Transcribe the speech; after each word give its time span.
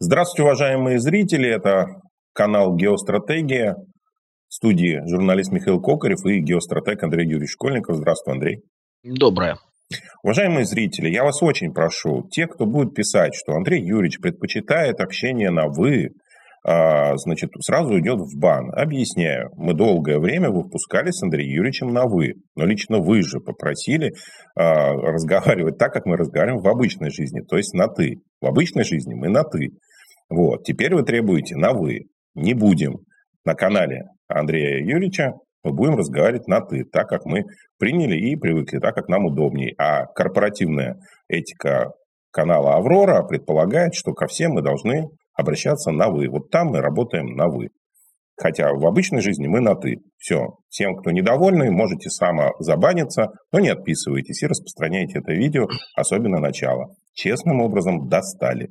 Здравствуйте, 0.00 0.44
уважаемые 0.44 1.00
зрители. 1.00 1.48
Это 1.50 1.86
канал 2.32 2.76
«Геостратегия». 2.76 3.74
Студии 4.48 5.02
журналист 5.08 5.50
Михаил 5.50 5.80
Кокарев 5.80 6.24
и 6.24 6.38
геостратег 6.38 7.02
Андрей 7.02 7.24
Юрьевич 7.24 7.54
Школьников. 7.54 7.96
Здравствуй, 7.96 8.34
Андрей. 8.34 8.62
Доброе. 9.02 9.56
Уважаемые 10.22 10.66
зрители, 10.66 11.10
я 11.10 11.24
вас 11.24 11.42
очень 11.42 11.72
прошу, 11.72 12.28
те, 12.30 12.46
кто 12.46 12.64
будет 12.64 12.94
писать, 12.94 13.34
что 13.34 13.54
Андрей 13.54 13.84
Юрьевич 13.84 14.20
предпочитает 14.20 15.00
общение 15.00 15.50
на 15.50 15.66
«вы», 15.66 16.10
а, 16.64 17.16
значит, 17.16 17.50
сразу 17.60 17.98
идет 17.98 18.20
в 18.20 18.38
бан. 18.38 18.70
Объясняю. 18.74 19.50
Мы 19.56 19.74
долгое 19.74 20.18
время 20.18 20.50
выпускали 20.50 21.10
с 21.10 21.22
Андреем 21.22 21.50
Юрьевичем 21.50 21.92
на 21.92 22.06
«вы». 22.06 22.34
Но 22.56 22.66
лично 22.66 22.98
вы 22.98 23.22
же 23.22 23.40
попросили 23.40 24.12
а, 24.54 24.92
разговаривать 24.92 25.78
так, 25.78 25.92
как 25.92 26.06
мы 26.06 26.16
разговариваем 26.16 26.62
в 26.62 26.68
обычной 26.68 27.10
жизни, 27.10 27.40
то 27.40 27.56
есть 27.56 27.74
на 27.74 27.88
«ты». 27.88 28.20
В 28.40 28.46
обычной 28.46 28.84
жизни 28.84 29.14
мы 29.14 29.28
на 29.28 29.42
«ты». 29.42 29.70
Вот, 30.28 30.64
теперь 30.64 30.94
вы 30.94 31.02
требуете 31.02 31.56
на 31.56 31.72
«вы». 31.72 32.06
Не 32.34 32.54
будем. 32.54 32.98
На 33.44 33.54
канале 33.54 34.04
Андрея 34.28 34.78
Юрьевича 34.78 35.32
мы 35.64 35.72
будем 35.72 35.96
разговаривать 35.96 36.46
на 36.46 36.60
«ты», 36.60 36.84
так 36.84 37.08
как 37.08 37.24
мы 37.24 37.44
приняли 37.78 38.16
и 38.16 38.36
привыкли, 38.36 38.78
так 38.78 38.94
как 38.94 39.08
нам 39.08 39.26
удобнее. 39.26 39.74
А 39.78 40.06
корпоративная 40.06 40.96
этика 41.28 41.92
канала 42.30 42.76
«Аврора» 42.76 43.22
предполагает, 43.22 43.94
что 43.94 44.12
ко 44.12 44.26
всем 44.26 44.52
мы 44.52 44.62
должны 44.62 45.08
обращаться 45.34 45.90
на 45.90 46.10
«вы». 46.10 46.28
Вот 46.28 46.50
там 46.50 46.68
мы 46.68 46.80
работаем 46.80 47.34
на 47.34 47.48
«вы». 47.48 47.68
Хотя 48.36 48.72
в 48.72 48.86
обычной 48.86 49.20
жизни 49.20 49.48
мы 49.48 49.60
на 49.60 49.74
«ты». 49.74 49.96
Все. 50.18 50.58
Всем, 50.68 50.94
кто 50.96 51.10
недовольны, 51.10 51.72
можете 51.72 52.08
самозабаниться, 52.10 53.32
но 53.52 53.58
не 53.58 53.70
отписывайтесь 53.70 54.42
и 54.42 54.46
распространяйте 54.46 55.18
это 55.18 55.32
видео, 55.32 55.66
особенно 55.96 56.38
начало. 56.38 56.94
Честным 57.14 57.60
образом 57.60 58.08
достали. 58.08 58.68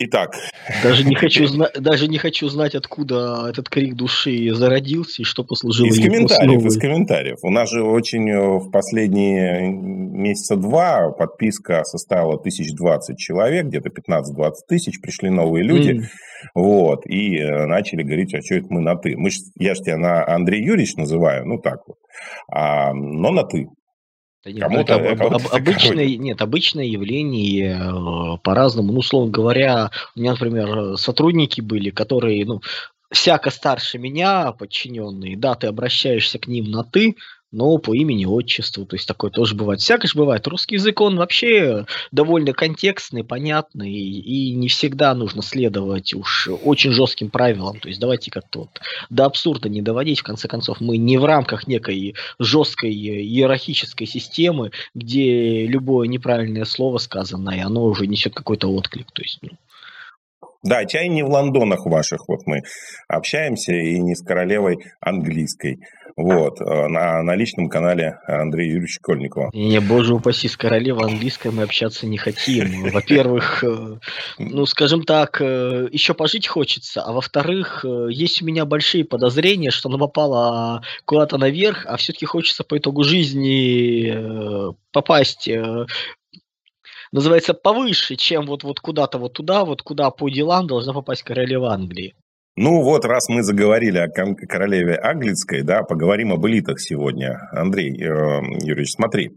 Итак. 0.00 0.34
Даже 0.82 1.04
не 1.04 1.14
хочу, 1.14 1.46
зна- 1.48 1.70
даже 1.78 2.08
не 2.08 2.18
хочу 2.18 2.48
знать, 2.48 2.74
откуда 2.74 3.46
этот 3.48 3.68
крик 3.68 3.94
души 3.94 4.52
зародился 4.52 5.22
и 5.22 5.24
что 5.24 5.44
послужило 5.44 5.86
Из 5.86 5.96
комментариев, 5.96 6.30
основой. 6.30 6.66
из 6.66 6.78
комментариев. 6.78 7.38
У 7.42 7.50
нас 7.50 7.70
же 7.70 7.82
очень 7.84 8.28
э, 8.28 8.58
в 8.58 8.70
последние 8.70 9.70
месяца 9.70 10.56
два 10.56 11.10
подписка 11.10 11.84
составила 11.84 12.34
1020 12.34 13.16
человек, 13.18 13.66
где-то 13.66 13.90
15-20 13.90 14.52
тысяч, 14.68 15.00
пришли 15.00 15.30
новые 15.30 15.64
люди. 15.64 15.90
Mm. 15.90 16.02
Вот, 16.54 17.06
и 17.06 17.38
э, 17.38 17.66
начали 17.66 18.02
говорить, 18.02 18.34
а 18.34 18.42
что 18.42 18.56
это 18.56 18.66
мы 18.70 18.80
на 18.80 18.96
«ты». 18.96 19.16
Мы 19.16 19.30
ж, 19.30 19.36
я 19.58 19.74
же 19.74 19.82
тебя 19.82 19.96
на 19.96 20.26
Андрей 20.26 20.62
Юрьевич 20.62 20.96
называю, 20.96 21.46
ну 21.46 21.58
так 21.58 21.78
вот, 21.86 21.96
а, 22.50 22.92
но 22.92 23.30
на 23.30 23.44
«ты». 23.44 23.66
Ну, 24.44 24.78
это 24.78 24.96
об, 24.96 25.22
об, 25.22 25.42
обычное, 25.52 26.16
нет, 26.16 26.42
обычное 26.42 26.84
явление 26.84 27.78
э, 27.80 28.38
по-разному. 28.42 28.92
Ну, 28.92 28.98
условно 28.98 29.30
говоря, 29.30 29.90
у 30.14 30.20
меня, 30.20 30.32
например, 30.32 30.98
сотрудники 30.98 31.60
были, 31.60 31.90
которые, 31.90 32.44
ну, 32.44 32.60
всяко 33.10 33.50
старше 33.50 33.98
меня, 33.98 34.52
подчиненные, 34.52 35.36
да, 35.36 35.54
ты 35.54 35.68
обращаешься 35.68 36.38
к 36.38 36.46
ним 36.46 36.70
на 36.70 36.84
«ты», 36.84 37.16
но 37.54 37.78
по 37.78 37.94
имени, 37.94 38.24
отчеству, 38.24 38.84
то 38.84 38.96
есть 38.96 39.06
такое 39.06 39.30
тоже 39.30 39.54
бывает. 39.54 39.80
Всякое 39.80 40.08
же 40.08 40.18
бывает. 40.18 40.46
Русский 40.46 40.74
язык, 40.74 41.00
он 41.00 41.16
вообще 41.16 41.86
довольно 42.10 42.52
контекстный, 42.52 43.24
понятный, 43.24 43.92
и 43.92 44.54
не 44.54 44.68
всегда 44.68 45.14
нужно 45.14 45.42
следовать 45.42 46.12
уж 46.14 46.48
очень 46.64 46.90
жестким 46.90 47.30
правилам. 47.30 47.78
То 47.78 47.88
есть 47.88 48.00
давайте 48.00 48.30
как-то 48.30 48.60
вот 48.60 48.80
до 49.08 49.24
абсурда 49.24 49.68
не 49.68 49.82
доводить. 49.82 50.20
В 50.20 50.24
конце 50.24 50.48
концов, 50.48 50.80
мы 50.80 50.96
не 50.96 51.16
в 51.16 51.24
рамках 51.24 51.66
некой 51.66 52.14
жесткой 52.38 52.92
иерархической 52.92 54.06
системы, 54.06 54.72
где 54.94 55.66
любое 55.66 56.08
неправильное 56.08 56.64
слово 56.64 56.98
сказанное, 56.98 57.64
оно 57.64 57.84
уже 57.84 58.06
несет 58.06 58.34
какой-то 58.34 58.68
отклик. 58.68 59.10
То 59.12 59.22
есть, 59.22 59.38
ну, 59.42 59.50
да, 60.64 60.84
чай 60.86 61.08
не 61.08 61.22
в 61.22 61.28
Лондонах 61.28 61.86
ваших, 61.86 62.28
вот 62.28 62.40
мы 62.46 62.62
общаемся, 63.08 63.72
и 63.72 63.98
не 64.00 64.14
с 64.14 64.22
королевой 64.22 64.78
английской. 65.00 65.78
Вот, 66.16 66.60
э, 66.60 66.86
на, 66.86 67.22
на 67.22 67.34
личном 67.34 67.68
канале 67.68 68.20
Андрея 68.26 68.68
Юрьевича 68.68 69.00
Школьникова. 69.00 69.50
Не, 69.52 69.80
боже 69.80 70.14
упаси, 70.14 70.46
с 70.46 70.56
королевой 70.56 71.10
английской 71.10 71.50
мы 71.50 71.64
общаться 71.64 72.06
не 72.06 72.18
хотим. 72.18 72.84
Во-первых, 72.92 73.64
э, 73.64 73.98
ну, 74.38 74.66
скажем 74.66 75.02
так, 75.02 75.40
э, 75.40 75.88
еще 75.90 76.14
пожить 76.14 76.46
хочется, 76.46 77.02
а 77.02 77.12
во-вторых, 77.12 77.84
есть 78.08 78.42
у 78.42 78.44
меня 78.44 78.64
большие 78.64 79.04
подозрения, 79.04 79.70
что 79.70 79.88
она 79.88 79.98
попала 79.98 80.82
куда-то 81.04 81.36
наверх, 81.36 81.84
а 81.86 81.96
все-таки 81.96 82.26
хочется 82.26 82.62
по 82.62 82.78
итогу 82.78 83.02
жизни 83.02 84.74
попасть 84.92 85.48
называется, 87.14 87.54
повыше, 87.54 88.16
чем 88.16 88.46
вот, 88.46 88.64
вот 88.64 88.80
куда-то 88.80 89.18
вот 89.18 89.34
туда, 89.34 89.64
вот 89.64 89.82
куда 89.82 90.10
по 90.10 90.28
делам 90.28 90.66
должна 90.66 90.92
попасть 90.92 91.22
королева 91.22 91.72
Англии. 91.72 92.14
Ну 92.56 92.82
вот, 92.82 93.04
раз 93.04 93.28
мы 93.28 93.42
заговорили 93.42 93.98
о 93.98 94.06
королеве 94.08 94.94
Английской, 94.94 95.62
да, 95.62 95.82
поговорим 95.82 96.32
об 96.32 96.46
элитах 96.46 96.80
сегодня. 96.80 97.48
Андрей 97.50 97.90
э, 97.90 98.04
Юрьевич, 98.62 98.92
смотри, 98.92 99.32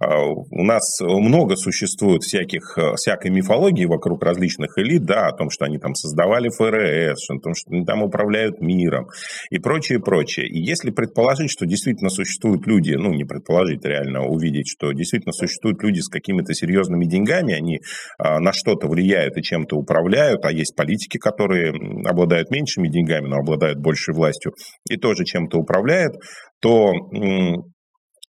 э, 0.00 0.06
у 0.06 0.64
нас 0.64 0.98
много 1.02 1.56
существует 1.56 2.22
всяких, 2.22 2.78
э, 2.78 2.94
всякой 2.96 3.32
мифологии 3.32 3.84
вокруг 3.84 4.24
различных 4.24 4.78
элит, 4.78 5.04
да, 5.04 5.26
о 5.26 5.32
том, 5.32 5.50
что 5.50 5.66
они 5.66 5.76
там 5.76 5.94
создавали 5.94 6.48
ФРС, 6.48 7.28
о 7.28 7.38
том, 7.38 7.52
что 7.54 7.70
они 7.70 7.84
там 7.84 8.02
управляют 8.02 8.62
миром 8.62 9.08
и 9.50 9.58
прочее, 9.58 10.00
прочее. 10.00 10.48
И 10.48 10.58
если 10.58 10.90
предположить, 10.90 11.50
что 11.50 11.66
действительно 11.66 12.08
существуют 12.08 12.66
люди, 12.66 12.94
ну, 12.94 13.12
не 13.12 13.24
предположить, 13.24 13.84
реально 13.84 14.26
увидеть, 14.26 14.68
что 14.68 14.90
действительно 14.92 15.32
существуют 15.32 15.82
люди 15.82 16.00
с 16.00 16.08
какими-то 16.08 16.54
серьезными 16.54 17.04
деньгами, 17.04 17.52
они 17.52 17.80
на 18.18 18.54
что-то 18.54 18.88
влияют 18.88 19.36
и 19.36 19.42
чем-то 19.42 19.76
управляют, 19.76 20.46
а 20.46 20.50
есть 20.50 20.74
политики, 20.74 21.18
которые 21.18 21.74
обладают 22.06 22.50
меньшими 22.54 22.88
деньгами, 22.88 23.26
но 23.26 23.36
обладают 23.36 23.78
большей 23.78 24.14
властью 24.14 24.52
и 24.88 24.96
тоже 24.96 25.24
чем-то 25.24 25.58
управляют, 25.58 26.14
то 26.60 26.92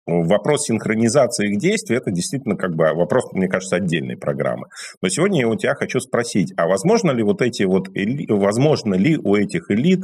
вопрос 0.05 0.65
синхронизации 0.65 1.51
их 1.51 1.59
действий– 1.59 1.97
это 1.97 2.11
действительно 2.11 2.55
как 2.55 2.75
бы 2.75 2.85
вопрос, 2.93 3.23
мне 3.33 3.47
кажется, 3.47 3.77
отдельной 3.77 4.17
программы. 4.17 4.65
Но 5.01 5.09
сегодня 5.09 5.41
я 5.41 5.47
у 5.47 5.55
тебя 5.55 5.75
хочу 5.75 5.99
спросить, 5.99 6.53
а 6.57 6.67
возможно 6.67 7.11
ли 7.11 7.23
вот 7.23 7.41
эти 7.41 7.63
вот, 7.63 7.87
эли... 7.95 8.25
возможно 8.29 8.95
ли 8.95 9.17
у 9.17 9.35
этих 9.35 9.69
элит 9.69 10.01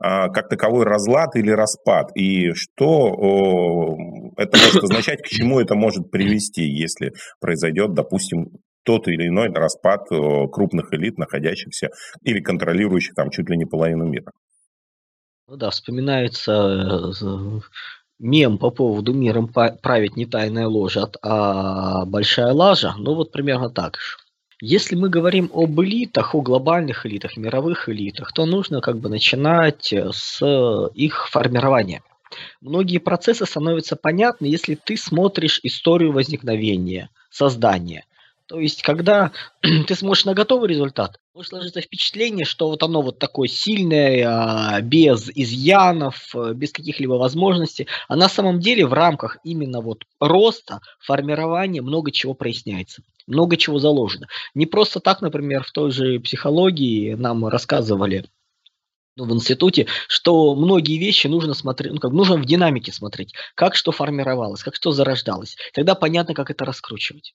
а, 0.00 0.28
как 0.28 0.48
таковой 0.48 0.84
разлад 0.84 1.34
или 1.36 1.50
распад? 1.50 2.10
И 2.14 2.52
что 2.52 3.10
о, 3.10 3.96
это 4.36 4.58
может 4.58 4.82
означать, 4.84 5.22
к 5.22 5.28
чему 5.28 5.60
это 5.60 5.74
может 5.74 6.10
привести, 6.10 6.64
если 6.64 7.12
произойдет, 7.40 7.94
допустим, 7.94 8.48
тот 8.88 9.06
или 9.06 9.28
иной 9.28 9.52
распад 9.52 10.10
э, 10.10 10.48
крупных 10.50 10.94
элит, 10.94 11.18
находящихся 11.18 11.90
или 12.22 12.40
контролирующих 12.40 13.14
там 13.14 13.28
чуть 13.28 13.50
ли 13.50 13.58
не 13.58 13.66
половину 13.66 14.06
мира. 14.06 14.32
Ну 15.46 15.56
да, 15.56 15.68
вспоминается 15.68 17.12
э, 17.20 17.60
мем 18.18 18.56
по 18.56 18.70
поводу 18.70 19.12
миром 19.12 19.52
править 19.82 20.16
не 20.16 20.24
тайная 20.24 20.66
ложа, 20.66 21.10
а 21.22 22.06
большая 22.06 22.54
лажа. 22.54 22.94
Ну 22.96 23.14
вот 23.14 23.30
примерно 23.30 23.68
так 23.68 23.98
же. 23.98 24.16
Если 24.62 24.96
мы 24.96 25.10
говорим 25.10 25.50
об 25.52 25.78
элитах, 25.82 26.34
о 26.34 26.40
глобальных 26.40 27.04
элитах, 27.04 27.36
мировых 27.36 27.90
элитах, 27.90 28.32
то 28.32 28.46
нужно 28.46 28.80
как 28.80 28.96
бы 28.96 29.10
начинать 29.10 29.92
с 29.92 30.42
их 30.94 31.28
формирования. 31.28 32.02
Многие 32.62 32.98
процессы 32.98 33.44
становятся 33.44 33.96
понятны, 33.96 34.46
если 34.46 34.76
ты 34.76 34.96
смотришь 34.96 35.60
историю 35.62 36.12
возникновения, 36.12 37.10
создания. 37.30 38.04
То 38.48 38.58
есть, 38.60 38.82
когда 38.82 39.30
ты 39.86 39.94
смотришь 39.94 40.24
на 40.24 40.32
готовый 40.32 40.70
результат, 40.70 41.20
может 41.34 41.50
сложиться 41.50 41.82
впечатление, 41.82 42.46
что 42.46 42.68
вот 42.70 42.82
оно 42.82 43.02
вот 43.02 43.18
такое 43.18 43.46
сильное, 43.46 44.24
а, 44.26 44.80
без 44.80 45.30
изъянов, 45.34 46.34
э, 46.34 46.54
без 46.54 46.72
каких-либо 46.72 47.12
возможностей, 47.12 47.86
а 48.08 48.16
на 48.16 48.28
самом 48.28 48.58
деле 48.58 48.86
в 48.86 48.94
рамках 48.94 49.36
именно 49.44 49.82
вот 49.82 50.04
роста, 50.18 50.80
формирования 50.98 51.82
много 51.82 52.10
чего 52.10 52.32
проясняется, 52.32 53.02
много 53.26 53.58
чего 53.58 53.78
заложено. 53.78 54.26
Не 54.54 54.64
просто 54.64 55.00
так, 55.00 55.20
например, 55.20 55.62
в 55.62 55.70
той 55.70 55.90
же 55.90 56.18
психологии 56.18 57.14
нам 57.14 57.46
рассказывали 57.46 58.24
ну, 59.16 59.26
в 59.26 59.34
институте, 59.34 59.88
что 60.06 60.54
многие 60.54 60.96
вещи 60.96 61.26
нужно 61.26 61.52
смотреть, 61.52 61.92
ну, 61.92 61.98
как 61.98 62.12
нужно 62.12 62.36
в 62.36 62.46
динамике 62.46 62.92
смотреть, 62.92 63.34
как 63.54 63.74
что 63.74 63.92
формировалось, 63.92 64.62
как 64.62 64.74
что 64.74 64.92
зарождалось. 64.92 65.56
Тогда 65.74 65.94
понятно, 65.94 66.32
как 66.32 66.50
это 66.50 66.64
раскручивать. 66.64 67.34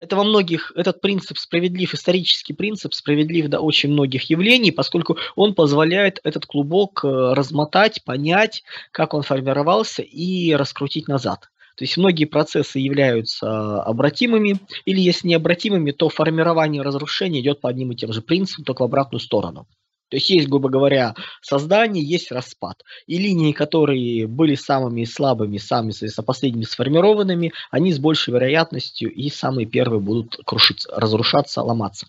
Это 0.00 0.16
во 0.16 0.24
многих, 0.24 0.72
этот 0.76 1.02
принцип 1.02 1.36
справедлив, 1.36 1.92
исторический 1.92 2.54
принцип 2.54 2.94
справедлив 2.94 3.48
до 3.48 3.60
очень 3.60 3.90
многих 3.90 4.30
явлений, 4.30 4.70
поскольку 4.70 5.18
он 5.36 5.54
позволяет 5.54 6.20
этот 6.24 6.46
клубок 6.46 7.04
э, 7.04 7.08
размотать, 7.34 8.02
понять, 8.04 8.64
как 8.92 9.12
он 9.12 9.22
формировался 9.22 10.00
и 10.00 10.54
раскрутить 10.54 11.06
назад. 11.06 11.50
То 11.76 11.84
есть 11.84 11.98
многие 11.98 12.24
процессы 12.24 12.78
являются 12.78 13.82
обратимыми, 13.82 14.58
или 14.86 15.00
если 15.00 15.28
необратимыми, 15.28 15.92
то 15.92 16.08
формирование 16.08 16.82
разрушения 16.82 17.40
идет 17.40 17.60
по 17.60 17.68
одним 17.68 17.92
и 17.92 17.96
тем 17.96 18.12
же 18.12 18.22
принципам, 18.22 18.64
только 18.64 18.82
в 18.82 18.84
обратную 18.84 19.20
сторону. 19.20 19.66
То 20.10 20.16
есть 20.16 20.28
есть, 20.28 20.48
грубо 20.48 20.68
говоря, 20.68 21.14
создание, 21.40 22.04
есть 22.04 22.32
распад. 22.32 22.82
И 23.06 23.16
линии, 23.16 23.52
которые 23.52 24.26
были 24.26 24.56
самыми 24.56 25.04
слабыми, 25.04 25.56
самыми 25.56 25.92
последними 26.22 26.64
сформированными, 26.64 27.52
они 27.70 27.92
с 27.92 27.98
большей 27.98 28.34
вероятностью 28.34 29.12
и 29.12 29.30
самые 29.30 29.66
первые 29.66 30.00
будут 30.00 30.36
крушиться, 30.44 30.90
разрушаться, 30.94 31.62
ломаться. 31.62 32.06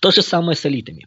То 0.00 0.10
же 0.10 0.22
самое 0.22 0.56
с 0.56 0.66
элитами. 0.66 1.06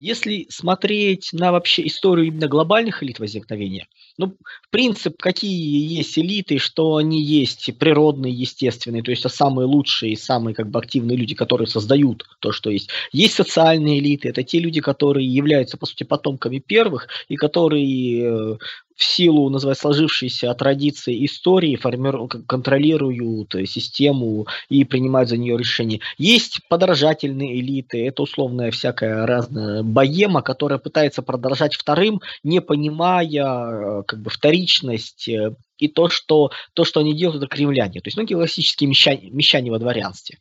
Если 0.00 0.46
смотреть 0.48 1.30
на 1.32 1.50
вообще 1.50 1.86
историю 1.88 2.28
именно 2.28 2.46
глобальных 2.46 3.02
элит 3.02 3.18
возникновения, 3.18 3.88
ну, 4.16 4.36
принцип, 4.70 5.20
какие 5.20 5.96
есть 5.98 6.16
элиты, 6.18 6.58
что 6.58 6.96
они 6.96 7.20
есть 7.20 7.76
природные, 7.78 8.32
естественные, 8.32 9.02
то 9.02 9.10
есть 9.10 9.24
это 9.24 9.34
самые 9.34 9.66
лучшие, 9.66 10.16
самые 10.16 10.54
как 10.54 10.70
бы 10.70 10.78
активные 10.78 11.16
люди, 11.16 11.34
которые 11.34 11.66
создают 11.66 12.24
то, 12.38 12.52
что 12.52 12.70
есть. 12.70 12.90
Есть 13.10 13.34
социальные 13.34 13.98
элиты, 13.98 14.28
это 14.28 14.44
те 14.44 14.60
люди, 14.60 14.80
которые 14.80 15.26
являются, 15.26 15.76
по 15.76 15.86
сути, 15.86 16.04
потомками 16.04 16.60
первых, 16.60 17.08
и 17.28 17.34
которые 17.34 18.22
э, 18.22 18.56
в 18.98 19.04
силу, 19.04 19.48
называть 19.48 19.78
сложившейся 19.78 20.52
традиции 20.54 21.24
истории, 21.24 21.76
формируют, 21.76 22.34
контролируют 22.48 23.54
систему 23.66 24.48
и 24.68 24.82
принимают 24.82 25.28
за 25.28 25.36
нее 25.36 25.56
решения. 25.56 26.00
Есть 26.18 26.60
подражательные 26.68 27.60
элиты, 27.60 28.04
это 28.04 28.24
условная 28.24 28.72
всякая 28.72 29.24
разная 29.24 29.84
боема, 29.84 30.42
которая 30.42 30.80
пытается 30.80 31.22
продолжать 31.22 31.76
вторым, 31.76 32.20
не 32.42 32.60
понимая 32.60 33.28
э, 33.28 34.02
как 34.02 34.20
бы 34.20 34.30
вторичность 34.30 35.28
э, 35.28 35.54
и 35.78 35.86
то, 35.86 36.08
что, 36.08 36.50
то, 36.74 36.84
что 36.84 36.98
они 36.98 37.14
делают, 37.14 37.44
это 37.44 37.46
кремляне. 37.46 38.00
То 38.00 38.08
есть, 38.08 38.16
ну, 38.16 38.26
классические 38.26 38.88
мещане, 38.88 39.30
мещане 39.30 39.70
во 39.70 39.78
дворянстве. 39.78 40.38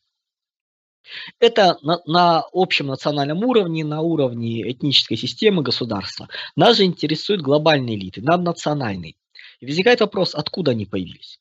Это 1.39 1.77
на, 1.81 1.99
на 2.05 2.43
общем 2.53 2.87
национальном 2.87 3.43
уровне, 3.43 3.83
на 3.85 4.01
уровне 4.01 4.69
этнической 4.71 5.17
системы 5.17 5.61
государства. 5.61 6.27
Нас 6.55 6.77
же 6.77 6.83
интересуют 6.83 7.41
глобальные 7.41 7.97
элиты, 7.97 8.21
наднациональные. 8.21 9.15
И 9.59 9.65
возникает 9.65 10.01
вопрос, 10.01 10.35
откуда 10.35 10.71
они 10.71 10.85
появились. 10.85 11.39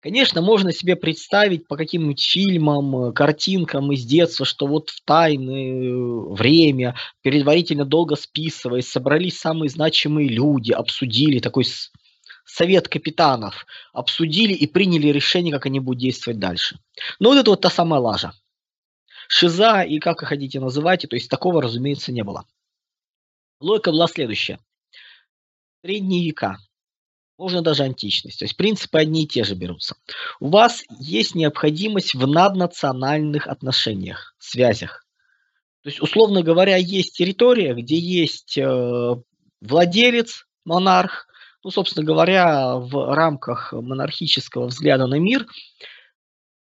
Конечно, 0.00 0.42
можно 0.42 0.72
себе 0.72 0.94
представить 0.94 1.66
по 1.66 1.76
каким-нибудь 1.76 2.22
фильмам, 2.22 3.12
картинкам 3.12 3.90
из 3.90 4.04
детства, 4.04 4.46
что 4.46 4.68
вот 4.68 4.90
в 4.90 5.02
тайное 5.04 5.92
время, 6.32 6.94
предварительно 7.22 7.84
долго 7.84 8.14
списываясь, 8.14 8.88
собрались 8.88 9.40
самые 9.40 9.70
значимые 9.70 10.28
люди, 10.28 10.70
обсудили 10.70 11.40
такой 11.40 11.64
совет 12.44 12.86
капитанов, 12.86 13.66
обсудили 13.92 14.52
и 14.52 14.68
приняли 14.68 15.08
решение, 15.08 15.52
как 15.52 15.66
они 15.66 15.80
будут 15.80 16.00
действовать 16.00 16.38
дальше. 16.38 16.78
Но 17.18 17.30
вот 17.30 17.38
это 17.38 17.50
вот 17.50 17.60
та 17.60 17.68
самая 17.68 18.00
лажа 18.00 18.32
шиза 19.28 19.82
и 19.82 20.00
как 20.00 20.22
их 20.22 20.28
хотите 20.28 20.58
называйте, 20.58 21.06
то 21.06 21.14
есть 21.14 21.30
такого, 21.30 21.62
разумеется, 21.62 22.10
не 22.10 22.24
было. 22.24 22.44
Логика 23.60 23.92
была 23.92 24.08
следующая. 24.08 24.58
Средние 25.84 26.24
века, 26.26 26.58
можно 27.36 27.62
даже 27.62 27.84
античность, 27.84 28.40
то 28.40 28.44
есть 28.44 28.56
принципы 28.56 28.98
одни 28.98 29.22
и 29.22 29.28
те 29.28 29.44
же 29.44 29.54
берутся. 29.54 29.96
У 30.40 30.48
вас 30.48 30.82
есть 30.98 31.36
необходимость 31.36 32.14
в 32.14 32.26
наднациональных 32.26 33.46
отношениях, 33.46 34.34
связях. 34.38 35.06
То 35.82 35.90
есть, 35.90 36.00
условно 36.02 36.42
говоря, 36.42 36.76
есть 36.76 37.16
территория, 37.16 37.74
где 37.74 37.96
есть 37.96 38.58
э, 38.58 39.14
владелец, 39.60 40.46
монарх, 40.64 41.28
ну, 41.62 41.70
собственно 41.70 42.04
говоря, 42.04 42.76
в 42.76 43.14
рамках 43.14 43.72
монархического 43.72 44.66
взгляда 44.66 45.06
на 45.06 45.18
мир 45.18 45.46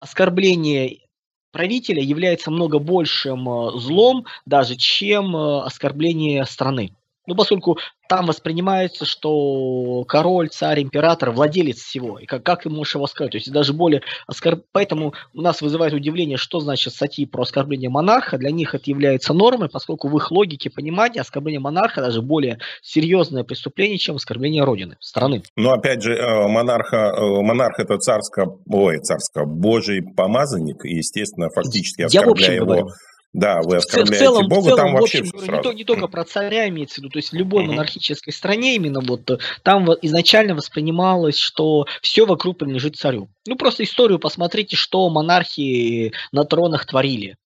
оскорбление 0.01 1.08
правителя 1.53 2.03
является 2.03 2.51
много 2.51 2.79
большим 2.79 3.49
э, 3.49 3.79
злом 3.79 4.27
даже, 4.47 4.77
чем 4.77 5.37
э, 5.37 5.63
оскорбление 5.63 6.45
страны. 6.47 6.93
Ну, 7.29 7.35
поскольку 7.35 7.77
там 8.09 8.25
воспринимается, 8.25 9.05
что 9.05 10.03
король, 10.09 10.49
царь, 10.49 10.83
император, 10.83 11.31
владелец 11.31 11.77
всего. 11.77 12.19
И 12.19 12.25
как, 12.25 12.43
как 12.43 12.63
ты 12.63 12.71
можешь 12.71 12.95
его 12.95 13.07
сказать? 13.07 13.33
То 13.33 13.37
есть 13.37 13.53
даже 13.53 13.75
более 13.75 14.01
оскорб... 14.27 14.65
Поэтому 14.73 15.13
у 15.35 15.43
нас 15.43 15.61
вызывает 15.61 15.93
удивление, 15.93 16.39
что 16.39 16.61
значит 16.61 16.95
статьи 16.95 17.27
про 17.27 17.43
оскорбление 17.43 17.91
монарха. 17.91 18.39
Для 18.39 18.51
них 18.51 18.75
это 18.75 18.85
является 18.89 19.35
нормой, 19.35 19.69
поскольку 19.69 20.09
в 20.09 20.17
их 20.17 20.31
логике 20.31 20.71
понимания 20.71 21.21
оскорбление 21.21 21.61
монарха 21.61 22.01
даже 22.01 22.23
более 22.23 22.61
серьезное 22.81 23.45
преступление, 23.45 23.99
чем 23.99 24.17
оскорбление 24.17 24.65
родины, 24.65 24.97
страны. 24.99 25.43
Но 25.55 25.73
опять 25.73 26.01
же, 26.03 26.15
э, 26.15 26.49
монарха, 26.49 27.13
э, 27.15 27.43
монарх 27.43 27.79
это 27.79 27.99
царско, 27.99 28.47
ой, 28.71 29.01
царско, 29.01 29.45
божий 29.45 30.01
помазанник, 30.01 30.83
и, 30.87 30.95
естественно, 30.95 31.51
фактически 31.55 32.03
оскорбляя 32.03 32.55
его 32.55 32.65
говорю 32.65 32.89
да, 33.33 33.61
вы 33.63 33.77
оскорбляете 33.77 34.15
в 34.15 34.19
целом, 34.19 34.49
Бога, 34.49 34.61
в 34.61 34.65
целом, 34.65 34.77
там 34.79 34.95
вообще 34.95 35.19
общем, 35.19 35.39
все 35.39 35.53
не, 35.53 35.63
то, 35.63 35.73
не 35.73 35.85
только 35.85 36.09
про 36.09 36.25
царя 36.25 36.69
имеется 36.69 36.97
в 36.97 36.99
виду, 36.99 37.11
то 37.11 37.19
есть 37.19 37.31
в 37.31 37.35
любой 37.35 37.65
угу. 37.65 37.73
монархической 37.73 38.33
стране 38.33 38.75
именно 38.77 39.01
вот 39.01 39.31
э, 39.31 39.39
там 39.63 39.87
изначально 40.03 40.55
воспринималось, 40.55 41.37
что 41.37 41.87
все 42.01 42.25
вокруг 42.25 42.59
принадлежит 42.59 42.97
царю. 42.97 43.29
Ну 43.47 43.57
просто 43.57 43.85
историю 43.85 44.19
посмотрите, 44.19 44.77
что 44.77 45.09
монархи 45.11 46.13
на 46.33 46.45
тронах 46.45 46.87
творили. 46.87 47.37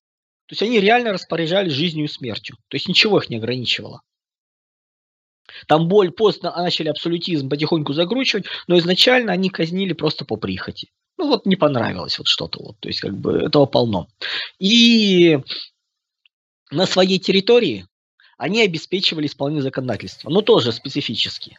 То 0.46 0.52
есть 0.52 0.62
они 0.62 0.81
реально 0.81 1.12
распоряжались 1.12 1.73
жизнью 1.73 2.05
и 2.05 2.08
смертью. 2.08 2.56
То 2.69 2.76
есть 2.76 2.88
ничего 2.88 3.19
их 3.19 3.29
не 3.29 3.37
ограничивало. 3.37 4.02
Там 5.67 5.88
боль 5.88 6.12
поздно 6.12 6.55
начали 6.56 6.88
абсолютизм 6.88 7.49
потихоньку 7.49 7.93
закручивать, 7.93 8.46
но 8.69 8.79
изначально 8.79 9.32
они 9.32 9.50
казнили 9.50 9.93
просто 9.93 10.25
по 10.25 10.37
прихоти. 10.37 10.90
Ну 11.18 11.28
вот 11.28 11.46
не 11.46 11.56
понравилось 11.56 12.18
вот 12.18 12.26
что-то 12.26 12.62
вот, 12.62 12.80
то 12.80 12.88
есть 12.88 13.00
как 13.00 13.16
бы 13.16 13.38
этого 13.38 13.66
полно. 13.66 14.08
И 14.58 15.38
на 16.70 16.86
своей 16.86 17.18
территории 17.18 17.86
они 18.38 18.62
обеспечивали 18.62 19.26
исполнение 19.26 19.62
законодательства, 19.62 20.30
но 20.30 20.42
тоже 20.42 20.72
специфически. 20.72 21.58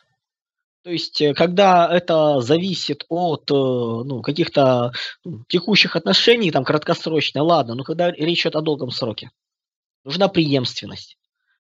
То 0.84 0.90
есть, 0.92 1.22
э, 1.22 1.34
когда 1.34 1.90
это 1.90 2.42
зависит 2.42 3.06
от 3.08 3.50
э, 3.50 3.54
ну, 3.54 4.22
каких-то 4.22 4.92
ну, 5.24 5.46
текущих 5.48 5.96
отношений, 5.96 6.52
там, 6.52 6.66
краткосрочно, 6.66 7.42
ладно, 7.42 7.76
но 7.76 7.84
когда 7.86 8.12
речь 8.12 8.42
идет 8.42 8.58
о 8.58 8.62
долгом 8.62 8.92
сроке, 8.92 9.32
нужна 10.04 10.28
преемственность. 10.28 11.18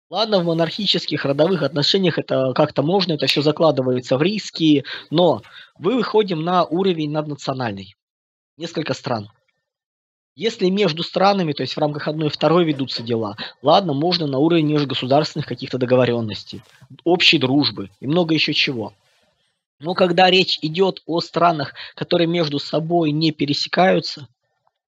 Ладно, 0.09 0.39
в 0.39 0.45
монархических 0.45 1.23
родовых 1.23 1.61
отношениях 1.61 2.17
это 2.17 2.53
как-то 2.55 2.81
можно, 2.81 3.13
это 3.13 3.27
все 3.27 3.43
закладывается 3.43 4.17
в 4.17 4.23
риски, 4.23 4.83
но 5.11 5.43
мы 5.77 5.95
выходим 5.97 6.43
на 6.43 6.65
уровень 6.65 7.11
наднациональный. 7.11 7.95
Несколько 8.57 8.95
стран. 8.95 9.29
Если 10.35 10.69
между 10.69 11.03
странами, 11.03 11.53
то 11.53 11.61
есть 11.61 11.75
в 11.75 11.79
рамках 11.79 12.07
одной 12.07 12.29
и 12.29 12.31
второй 12.31 12.65
ведутся 12.65 13.03
дела, 13.03 13.37
ладно, 13.61 13.93
можно 13.93 14.25
на 14.25 14.39
уровне 14.39 14.73
межгосударственных 14.73 15.45
каких-то 15.45 15.77
договоренностей, 15.77 16.63
общей 17.03 17.37
дружбы 17.37 17.91
и 17.99 18.07
много 18.07 18.33
еще 18.33 18.53
чего. 18.53 18.93
Но 19.79 19.93
когда 19.93 20.31
речь 20.31 20.57
идет 20.63 21.03
о 21.05 21.21
странах, 21.21 21.73
которые 21.93 22.27
между 22.27 22.57
собой 22.57 23.11
не 23.11 23.31
пересекаются, 23.31 24.27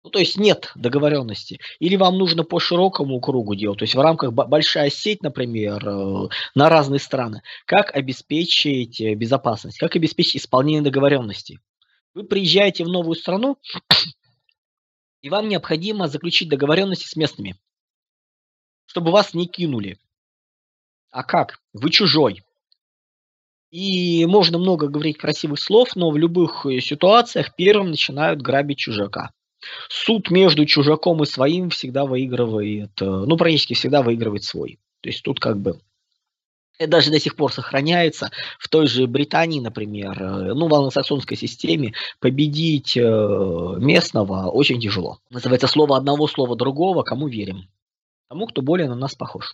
ну, 0.04 0.10
то 0.10 0.20
есть 0.20 0.38
нет 0.38 0.72
договоренности. 0.76 1.60
Или 1.80 1.96
вам 1.96 2.18
нужно 2.18 2.44
по 2.44 2.60
широкому 2.60 3.20
кругу 3.20 3.56
делать, 3.56 3.80
то 3.80 3.84
есть 3.84 3.96
в 3.96 4.00
рамках 4.00 4.34
большая 4.34 4.90
сеть, 4.90 5.22
например, 5.22 5.88
э, 5.88 6.28
на 6.56 6.70
разные 6.70 7.00
страны. 7.00 7.44
Как 7.66 7.96
обеспечить 7.96 9.00
э, 9.00 9.14
безопасность? 9.14 9.78
Как 9.78 9.96
обеспечить 9.96 10.38
исполнение 10.38 10.82
договоренностей? 10.82 11.60
Вы 12.14 12.24
приезжаете 12.24 12.84
в 12.84 12.88
новую 12.88 13.16
страну, 13.16 13.58
и 15.22 15.30
вам 15.30 15.48
необходимо 15.48 16.08
заключить 16.08 16.50
договоренности 16.50 17.08
с 17.08 17.16
местными, 17.16 17.56
чтобы 18.88 19.12
вас 19.12 19.34
не 19.36 19.48
кинули. 19.48 20.00
А 21.12 21.24
как? 21.24 21.60
Вы 21.74 21.92
чужой. 21.92 22.44
И 23.70 24.26
можно 24.26 24.58
много 24.58 24.88
говорить 24.88 25.18
красивых 25.18 25.60
слов, 25.60 25.96
но 25.96 26.10
в 26.10 26.18
любых 26.18 26.66
э, 26.66 26.82
ситуациях 26.82 27.56
первым 27.56 27.92
начинают 27.92 28.42
грабить 28.42 28.80
чужака. 28.80 29.32
Суд 29.90 30.32
между 30.32 30.66
чужаком 30.66 31.22
и 31.24 31.26
своим 31.26 31.70
всегда 31.70 32.06
выигрывает, 32.06 33.02
э, 33.02 33.06
ну, 33.06 33.38
практически 33.38 33.74
всегда 33.74 34.02
выигрывает 34.02 34.44
свой. 34.44 34.80
То 35.02 35.10
есть 35.10 35.24
тут 35.24 35.40
как 35.40 35.60
бы 35.60 35.80
это 36.82 36.90
даже 36.90 37.12
до 37.12 37.20
сих 37.20 37.36
пор 37.36 37.54
сохраняется. 37.54 38.32
В 38.58 38.68
той 38.68 38.88
же 38.88 39.06
Британии, 39.06 39.60
например, 39.60 40.22
э, 40.22 40.54
ну, 40.54 40.68
в 40.68 40.74
англосаксонской 40.74 41.38
системе 41.38 41.94
победить 42.20 42.98
э, 42.98 43.02
местного 43.02 44.50
очень 44.50 44.82
тяжело. 44.82 45.20
Называется 45.30 45.68
слово 45.68 45.98
одного, 45.98 46.28
слова 46.28 46.56
другого, 46.56 47.04
кому 47.04 47.28
верим. 47.28 47.70
Тому, 48.30 48.48
кто 48.48 48.64
более 48.64 48.90
на 48.90 48.96
нас 48.96 49.14
похож. 49.14 49.54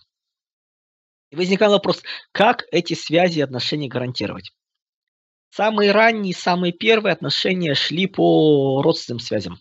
И 1.30 1.36
возникал 1.36 1.70
вопрос, 1.70 2.02
как 2.32 2.64
эти 2.72 2.94
связи 2.94 3.40
и 3.40 3.42
отношения 3.42 3.88
гарантировать? 3.88 4.52
Самые 5.50 5.92
ранние, 5.92 6.34
самые 6.34 6.72
первые 6.72 7.12
отношения 7.12 7.74
шли 7.74 8.06
по 8.06 8.80
родственным 8.82 9.20
связям. 9.20 9.58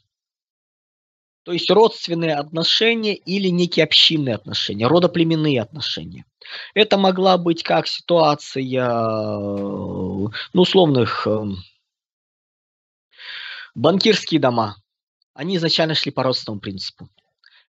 То 1.47 1.53
есть 1.53 1.71
родственные 1.71 2.35
отношения 2.35 3.15
или 3.15 3.47
некие 3.47 3.85
общинные 3.85 4.35
отношения, 4.35 4.85
родоплеменные 4.85 5.61
отношения. 5.61 6.25
Это 6.73 6.97
могла 6.97 7.37
быть 7.37 7.63
как 7.63 7.87
ситуация, 7.87 8.89
ну, 8.89 10.29
условных 10.53 11.25
эм, 11.25 11.59
банкирские 13.75 14.41
дома. 14.41 14.75
Они 15.33 15.55
изначально 15.55 15.95
шли 15.95 16.11
по 16.11 16.21
родственному 16.21 16.59
принципу. 16.59 17.07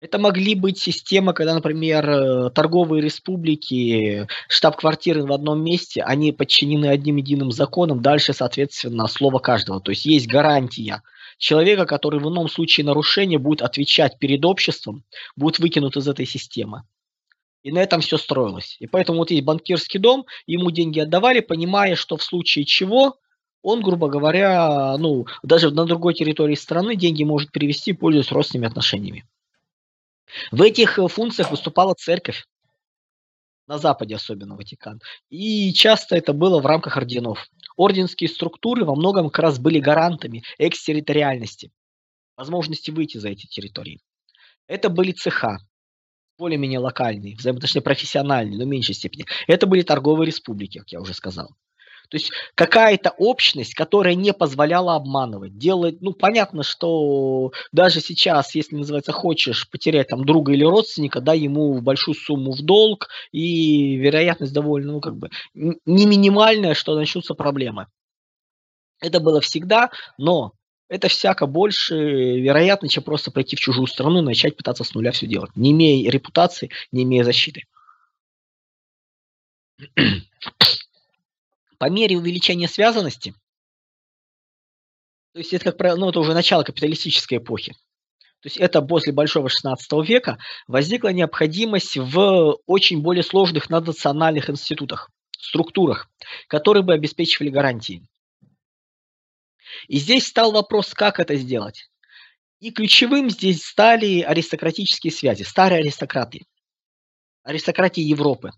Это 0.00 0.20
могли 0.20 0.54
быть 0.54 0.78
системы, 0.78 1.32
когда, 1.32 1.52
например, 1.52 2.08
э, 2.08 2.50
торговые 2.50 3.02
республики, 3.02 4.28
штаб-квартиры 4.46 5.24
в 5.24 5.32
одном 5.32 5.64
месте, 5.64 6.00
они 6.04 6.30
подчинены 6.30 6.86
одним 6.86 7.16
единым 7.16 7.50
законам, 7.50 8.00
дальше, 8.02 8.34
соответственно, 8.34 9.08
слово 9.08 9.40
каждого. 9.40 9.80
То 9.80 9.90
есть 9.90 10.04
есть 10.04 10.28
гарантия 10.28 11.02
человека, 11.38 11.86
который 11.86 12.20
в 12.20 12.28
ином 12.28 12.48
случае 12.48 12.86
нарушения 12.86 13.38
будет 13.38 13.62
отвечать 13.62 14.18
перед 14.18 14.44
обществом, 14.44 15.04
будет 15.36 15.58
выкинут 15.58 15.96
из 15.96 16.08
этой 16.08 16.26
системы. 16.26 16.82
И 17.62 17.72
на 17.72 17.78
этом 17.78 18.00
все 18.00 18.18
строилось. 18.18 18.76
И 18.78 18.86
поэтому 18.86 19.18
вот 19.18 19.30
есть 19.30 19.44
банкирский 19.44 19.98
дом, 19.98 20.26
ему 20.46 20.70
деньги 20.70 21.00
отдавали, 21.00 21.40
понимая, 21.40 21.96
что 21.96 22.16
в 22.16 22.22
случае 22.22 22.66
чего 22.66 23.18
он, 23.62 23.80
грубо 23.80 24.08
говоря, 24.08 24.96
ну, 24.98 25.26
даже 25.42 25.70
на 25.70 25.86
другой 25.86 26.12
территории 26.12 26.54
страны 26.54 26.96
деньги 26.96 27.24
может 27.24 27.50
перевести, 27.50 27.94
пользуясь 27.94 28.30
родственными 28.30 28.68
отношениями. 28.68 29.24
В 30.50 30.60
этих 30.60 30.98
э, 30.98 31.08
функциях 31.08 31.50
выступала 31.50 31.94
церковь, 31.94 32.44
на 33.66 33.78
Западе 33.78 34.16
особенно 34.16 34.56
Ватикан. 34.56 35.00
И 35.30 35.72
часто 35.72 36.16
это 36.16 36.34
было 36.34 36.60
в 36.60 36.66
рамках 36.66 36.98
орденов. 36.98 37.48
Орденские 37.76 38.28
структуры 38.28 38.84
во 38.84 38.94
многом 38.94 39.30
как 39.30 39.40
раз 39.40 39.58
были 39.58 39.80
гарантами 39.80 40.42
экстерриториальности, 40.58 41.72
возможности 42.36 42.90
выйти 42.90 43.18
за 43.18 43.30
эти 43.30 43.46
территории. 43.46 44.00
Это 44.66 44.88
были 44.88 45.12
цеха, 45.12 45.58
более-менее 46.38 46.78
локальные, 46.78 47.36
взаимоотношения 47.36 47.82
профессиональные, 47.82 48.58
но 48.58 48.64
в 48.64 48.68
меньшей 48.68 48.94
степени. 48.94 49.26
Это 49.46 49.66
были 49.66 49.82
торговые 49.82 50.26
республики, 50.26 50.78
как 50.78 50.90
я 50.90 51.00
уже 51.00 51.14
сказал. 51.14 51.50
То 52.14 52.18
есть 52.18 52.30
какая-то 52.54 53.10
общность, 53.18 53.74
которая 53.74 54.14
не 54.14 54.32
позволяла 54.32 54.94
обманывать, 54.94 55.58
делать, 55.58 56.00
ну, 56.00 56.12
понятно, 56.12 56.62
что 56.62 57.50
даже 57.72 58.00
сейчас, 58.00 58.54
если, 58.54 58.76
называется, 58.76 59.10
хочешь 59.10 59.68
потерять 59.68 60.10
там 60.10 60.24
друга 60.24 60.52
или 60.52 60.62
родственника, 60.62 61.20
да, 61.20 61.34
ему 61.34 61.80
большую 61.80 62.14
сумму 62.14 62.52
в 62.52 62.62
долг, 62.62 63.08
и 63.32 63.96
вероятность 63.96 64.52
довольно, 64.52 64.92
ну, 64.92 65.00
как 65.00 65.16
бы, 65.16 65.30
не 65.54 66.06
минимальная, 66.06 66.74
что 66.74 66.94
начнутся 66.94 67.34
проблемы. 67.34 67.88
Это 69.00 69.18
было 69.18 69.40
всегда, 69.40 69.90
но 70.16 70.52
это 70.88 71.08
всяко 71.08 71.46
больше 71.46 71.96
вероятно, 71.96 72.88
чем 72.88 73.02
просто 73.02 73.32
пойти 73.32 73.56
в 73.56 73.58
чужую 73.58 73.88
страну 73.88 74.20
и 74.20 74.24
начать 74.24 74.56
пытаться 74.56 74.84
с 74.84 74.94
нуля 74.94 75.10
все 75.10 75.26
делать, 75.26 75.50
не 75.56 75.72
имея 75.72 76.08
репутации, 76.08 76.70
не 76.92 77.02
имея 77.02 77.24
защиты. 77.24 77.64
По 81.78 81.90
мере 81.90 82.16
увеличения 82.16 82.68
связанности, 82.68 83.34
то 85.32 85.38
есть 85.38 85.52
это, 85.52 85.64
как 85.64 85.76
правило, 85.76 85.98
ну, 85.98 86.08
это 86.10 86.20
уже 86.20 86.34
начало 86.34 86.62
капиталистической 86.62 87.38
эпохи, 87.38 87.72
то 88.44 88.48
есть 88.48 88.58
это 88.58 88.82
после 88.82 89.12
Большого 89.12 89.48
XVI 89.48 90.04
века 90.04 90.38
возникла 90.66 91.08
необходимость 91.08 91.96
в 91.96 92.58
очень 92.66 93.00
более 93.00 93.22
сложных 93.22 93.70
наднациональных 93.70 94.50
институтах, 94.50 95.10
структурах, 95.38 96.10
которые 96.46 96.82
бы 96.82 96.92
обеспечивали 96.92 97.48
гарантии. 97.48 98.06
И 99.88 99.96
здесь 99.96 100.26
стал 100.26 100.52
вопрос, 100.52 100.92
как 100.92 101.20
это 101.20 101.36
сделать. 101.36 101.88
И 102.60 102.70
ключевым 102.70 103.30
здесь 103.30 103.64
стали 103.64 104.20
аристократические 104.20 105.12
связи, 105.12 105.42
старые 105.42 105.80
аристократы, 105.80 106.42
аристократии 107.44 108.02
Европы. 108.02 108.50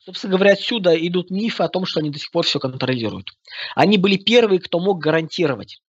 Собственно 0.00 0.36
говоря, 0.36 0.52
отсюда 0.52 0.94
идут 0.94 1.30
мифы 1.30 1.62
о 1.62 1.68
том, 1.68 1.84
что 1.84 2.00
они 2.00 2.10
до 2.10 2.18
сих 2.18 2.30
пор 2.30 2.44
все 2.44 2.58
контролируют. 2.58 3.30
Они 3.74 3.98
были 3.98 4.16
первые, 4.16 4.60
кто 4.60 4.78
мог 4.78 4.98
гарантировать 4.98 5.80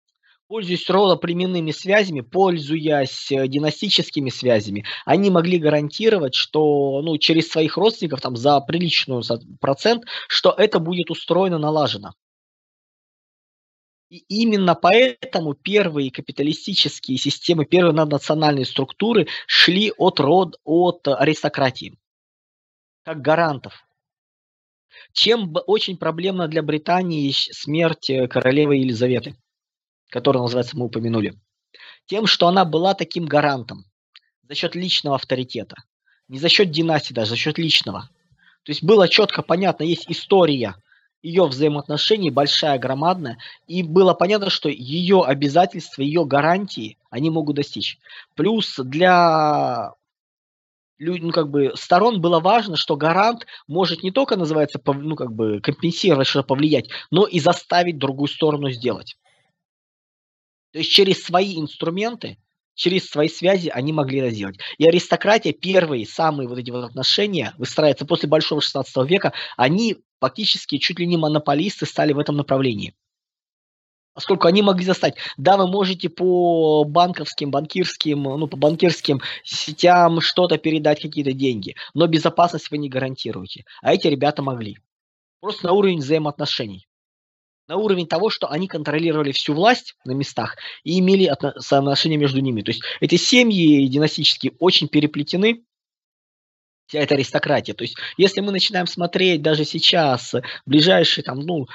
пользуясь 0.47 0.89
родоплеменными 0.89 1.71
связями, 1.71 2.21
пользуясь 2.21 3.31
э, 3.31 3.47
династическими 3.47 4.29
связями, 4.29 4.85
они 5.05 5.29
могли 5.29 5.59
гарантировать, 5.59 6.35
что 6.35 7.01
ну, 7.01 7.17
через 7.17 7.49
своих 7.49 7.77
родственников 7.77 8.21
там, 8.21 8.35
за 8.35 8.59
приличную 8.61 9.23
процент, 9.59 10.05
что 10.27 10.51
это 10.57 10.79
будет 10.79 11.11
устроено, 11.11 11.57
налажено. 11.57 12.13
И 14.09 14.23
именно 14.29 14.73
поэтому 14.73 15.53
первые 15.53 16.11
капиталистические 16.11 17.17
системы, 17.17 17.65
первые 17.65 17.93
национальные 18.05 18.65
структуры 18.65 19.27
шли 19.47 19.91
от 19.97 20.21
род, 20.21 20.55
от 20.63 21.05
аристократии, 21.09 21.97
как 23.07 23.21
гарантов. 23.21 23.87
Чем 25.13 25.55
очень 25.65 25.95
проблемна 25.95 26.49
для 26.49 26.61
Британии 26.61 27.31
смерть 27.31 28.09
э, 28.09 28.27
королевы 28.27 28.75
Елизаветы, 28.75 29.37
которую, 30.09 30.43
называется, 30.43 30.77
мы 30.77 30.87
упомянули. 30.87 31.39
Тем, 32.05 32.25
что 32.25 32.49
она 32.49 32.65
была 32.65 32.95
таким 32.95 33.25
гарантом 33.25 33.85
за 34.43 34.55
счет 34.55 34.75
личного 34.75 35.15
авторитета. 35.15 35.77
Не 36.27 36.37
за 36.37 36.49
счет 36.49 36.69
династии 36.69 37.13
даже, 37.13 37.29
за 37.29 37.35
счет 37.37 37.57
личного. 37.57 38.09
То 38.63 38.71
есть 38.71 38.83
было 38.83 39.07
четко 39.07 39.41
понятно, 39.41 39.83
есть 39.83 40.11
история 40.11 40.75
ее 41.21 41.45
взаимоотношений 41.45 42.29
большая, 42.29 42.77
громадная, 42.77 43.37
и 43.67 43.83
было 43.83 44.15
понятно, 44.15 44.49
что 44.49 44.67
ее 44.67 45.23
обязательства, 45.23 46.01
ее 46.01 46.25
гарантии 46.25 46.97
они 47.09 47.29
могут 47.29 47.55
достичь. 47.55 47.99
Плюс 48.35 48.77
для 48.77 49.93
ну, 50.99 51.31
как 51.31 51.49
бы, 51.49 51.73
сторон 51.75 52.21
было 52.21 52.39
важно, 52.39 52.75
что 52.75 52.95
гарант 52.95 53.45
может 53.67 54.03
не 54.03 54.11
только, 54.11 54.35
называется, 54.35 54.81
ну, 54.85 55.15
как 55.15 55.31
бы, 55.33 55.59
компенсировать, 55.61 56.27
что-то 56.27 56.47
повлиять, 56.47 56.89
но 57.11 57.25
и 57.25 57.39
заставить 57.39 57.97
другую 57.97 58.27
сторону 58.27 58.69
сделать. 58.71 59.17
То 60.71 60.79
есть 60.79 60.91
через 60.91 61.23
свои 61.23 61.59
инструменты, 61.59 62.37
через 62.73 63.09
свои 63.09 63.29
связи 63.29 63.69
они 63.69 63.93
могли 63.93 64.19
это 64.19 64.31
сделать. 64.31 64.59
И 64.77 64.87
аристократия, 64.87 65.53
первые, 65.53 66.05
самые 66.05 66.47
вот 66.47 66.59
эти 66.59 66.71
вот 66.71 66.83
отношения 66.83 67.53
выстраиваются 67.57 68.05
после 68.05 68.29
Большого 68.29 68.61
16 68.61 69.09
века, 69.09 69.33
они 69.55 69.97
фактически 70.19 70.77
чуть 70.77 70.99
ли 70.99 71.07
не 71.07 71.17
монополисты 71.17 71.85
стали 71.85 72.13
в 72.13 72.19
этом 72.19 72.37
направлении 72.37 72.95
поскольку 74.17 74.47
они 74.47 74.63
могли 74.63 74.83
застать. 74.83 75.13
Да, 75.37 75.57
вы 75.57 75.67
можете 75.67 76.09
по 76.09 76.83
банковским, 76.85 77.51
банкирским, 77.51 78.23
ну, 78.23 78.47
по 78.47 78.57
банкирским 78.57 79.21
сетям 79.43 80.21
что-то 80.21 80.57
передать, 80.57 81.03
какие-то 81.03 81.33
деньги, 81.33 81.75
но 81.93 82.07
безопасность 82.07 82.71
вы 82.71 82.79
не 82.79 82.89
гарантируете. 82.89 83.65
А 83.83 83.93
эти 83.93 84.07
ребята 84.07 84.41
могли. 84.41 84.79
Просто 85.39 85.67
на 85.67 85.73
уровень 85.73 85.99
взаимоотношений. 85.99 86.87
На 87.67 87.75
уровень 87.75 88.07
того, 88.07 88.31
что 88.31 88.49
они 88.49 88.67
контролировали 88.67 89.31
всю 89.31 89.53
власть 89.53 89.93
на 90.03 90.13
местах 90.13 90.55
и 90.83 90.97
имели 90.97 91.31
соотношения 91.59 92.17
между 92.17 92.39
ними. 92.39 92.63
То 92.63 92.71
есть 92.71 92.81
эти 92.99 93.17
семьи 93.17 93.85
династические 93.85 94.53
очень 94.57 94.87
переплетены, 94.87 95.63
вся 96.87 96.99
эта 96.99 97.13
аристократия. 97.15 97.73
То 97.73 97.83
есть, 97.83 97.97
если 98.17 98.41
мы 98.41 98.51
начинаем 98.51 98.87
смотреть 98.87 99.41
даже 99.41 99.65
сейчас 99.65 100.33
ближайшие 100.65 101.23
там, 101.23 101.39
ну, 101.39 101.67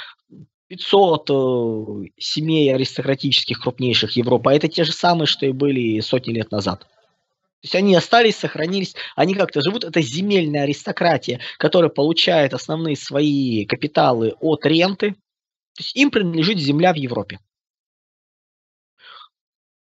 500 0.72 1.30
э, 1.30 2.08
семей 2.18 2.74
аристократических 2.74 3.60
крупнейших 3.60 4.12
Европы, 4.12 4.50
а 4.50 4.54
это 4.54 4.68
те 4.68 4.84
же 4.84 4.92
самые, 4.92 5.26
что 5.26 5.44
и 5.44 5.52
были 5.52 6.00
сотни 6.00 6.32
лет 6.32 6.50
назад. 6.50 6.80
То 6.80 7.64
есть 7.64 7.74
они 7.74 7.94
остались, 7.94 8.36
сохранились, 8.36 8.94
они 9.14 9.34
как-то 9.34 9.60
живут. 9.60 9.84
Это 9.84 10.00
земельная 10.00 10.62
аристократия, 10.62 11.40
которая 11.58 11.90
получает 11.90 12.54
основные 12.54 12.96
свои 12.96 13.66
капиталы 13.66 14.34
от 14.40 14.64
ренты. 14.64 15.10
То 15.10 15.80
есть 15.80 15.94
им 15.94 16.10
принадлежит 16.10 16.58
земля 16.58 16.94
в 16.94 16.96
Европе. 16.96 17.38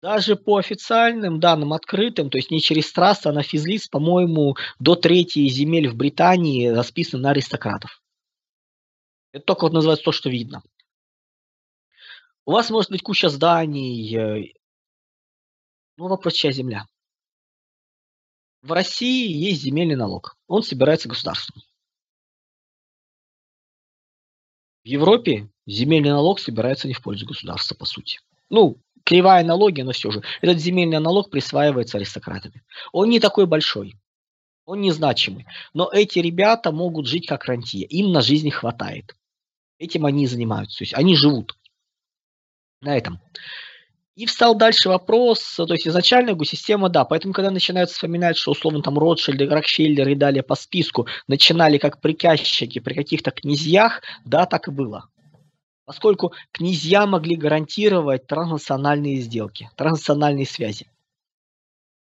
Даже 0.01 0.35
по 0.35 0.57
официальным 0.57 1.39
данным, 1.39 1.71
открытым, 1.71 2.29
то 2.29 2.37
есть 2.37 2.51
не 2.51 2.59
через 2.59 2.91
трасс, 2.91 3.25
а 3.25 3.31
на 3.31 3.41
физлиц, 3.41 3.87
по-моему, 3.87 4.57
до 4.79 4.95
трети 4.95 5.47
земель 5.47 5.87
в 5.87 5.95
Британии 5.95 6.67
расписаны 6.67 7.23
на 7.23 7.29
аристократов. 7.29 8.01
Это 9.31 9.45
только 9.45 9.63
вот 9.63 9.73
называется 9.73 10.03
то, 10.03 10.11
что 10.11 10.29
видно. 10.29 10.61
У 12.45 12.51
вас 12.51 12.69
может 12.69 12.91
быть 12.91 13.01
куча 13.01 13.29
зданий. 13.29 14.53
Ну, 15.95 16.07
вопрос, 16.07 16.33
чья 16.33 16.51
земля? 16.51 16.85
В 18.61 18.71
России 18.71 19.31
есть 19.31 19.61
земельный 19.61 19.95
налог. 19.95 20.35
Он 20.47 20.63
собирается 20.63 21.07
государством. 21.07 21.61
В 24.83 24.87
Европе 24.87 25.49
земельный 25.65 26.09
налог 26.09 26.39
собирается 26.39 26.87
не 26.87 26.93
в 26.93 27.01
пользу 27.01 27.25
государства, 27.25 27.75
по 27.75 27.85
сути. 27.85 28.19
Ну, 28.49 28.77
кривая 29.05 29.45
налоги, 29.45 29.81
но 29.81 29.93
все 29.93 30.11
же. 30.11 30.21
Этот 30.41 30.59
земельный 30.59 30.99
налог 30.99 31.29
присваивается 31.29 31.97
аристократами. 31.97 32.63
Он 32.91 33.09
не 33.09 33.21
такой 33.21 33.45
большой. 33.45 33.95
Он 34.65 34.81
незначимый. 34.81 35.45
Но 35.73 35.89
эти 35.91 36.19
ребята 36.19 36.73
могут 36.73 37.07
жить 37.07 37.27
как 37.27 37.45
рантье. 37.45 37.85
Им 37.85 38.11
на 38.11 38.21
жизнь 38.21 38.49
хватает. 38.49 39.15
Этим 39.77 40.05
они 40.05 40.27
занимаются. 40.27 40.79
То 40.79 40.83
есть 40.83 40.93
они 40.93 41.15
живут 41.15 41.57
на 42.83 42.97
этом. 42.97 43.19
И 44.15 44.27
встал 44.27 44.53
дальше 44.53 44.89
вопрос, 44.89 45.55
то 45.55 45.73
есть 45.73 45.87
изначально 45.87 46.37
система, 46.45 46.89
да, 46.89 47.03
поэтому 47.03 47.33
когда 47.33 47.49
начинают 47.49 47.89
вспоминать, 47.89 48.37
что 48.37 48.51
условно 48.51 48.83
там 48.83 48.99
Ротшильды, 48.99 49.47
Рокфеллер 49.47 50.07
и 50.07 50.13
далее 50.13 50.43
по 50.43 50.53
списку 50.53 51.07
начинали 51.27 51.79
как 51.79 51.99
приказчики 51.99 52.77
при 52.77 52.93
каких-то 52.93 53.31
князьях, 53.31 54.03
да, 54.23 54.45
так 54.45 54.67
и 54.67 54.71
было. 54.71 55.09
Поскольку 55.85 56.31
князья 56.51 57.07
могли 57.07 57.35
гарантировать 57.35 58.27
транснациональные 58.27 59.17
сделки, 59.17 59.71
транснациональные 59.75 60.45
связи. 60.45 60.85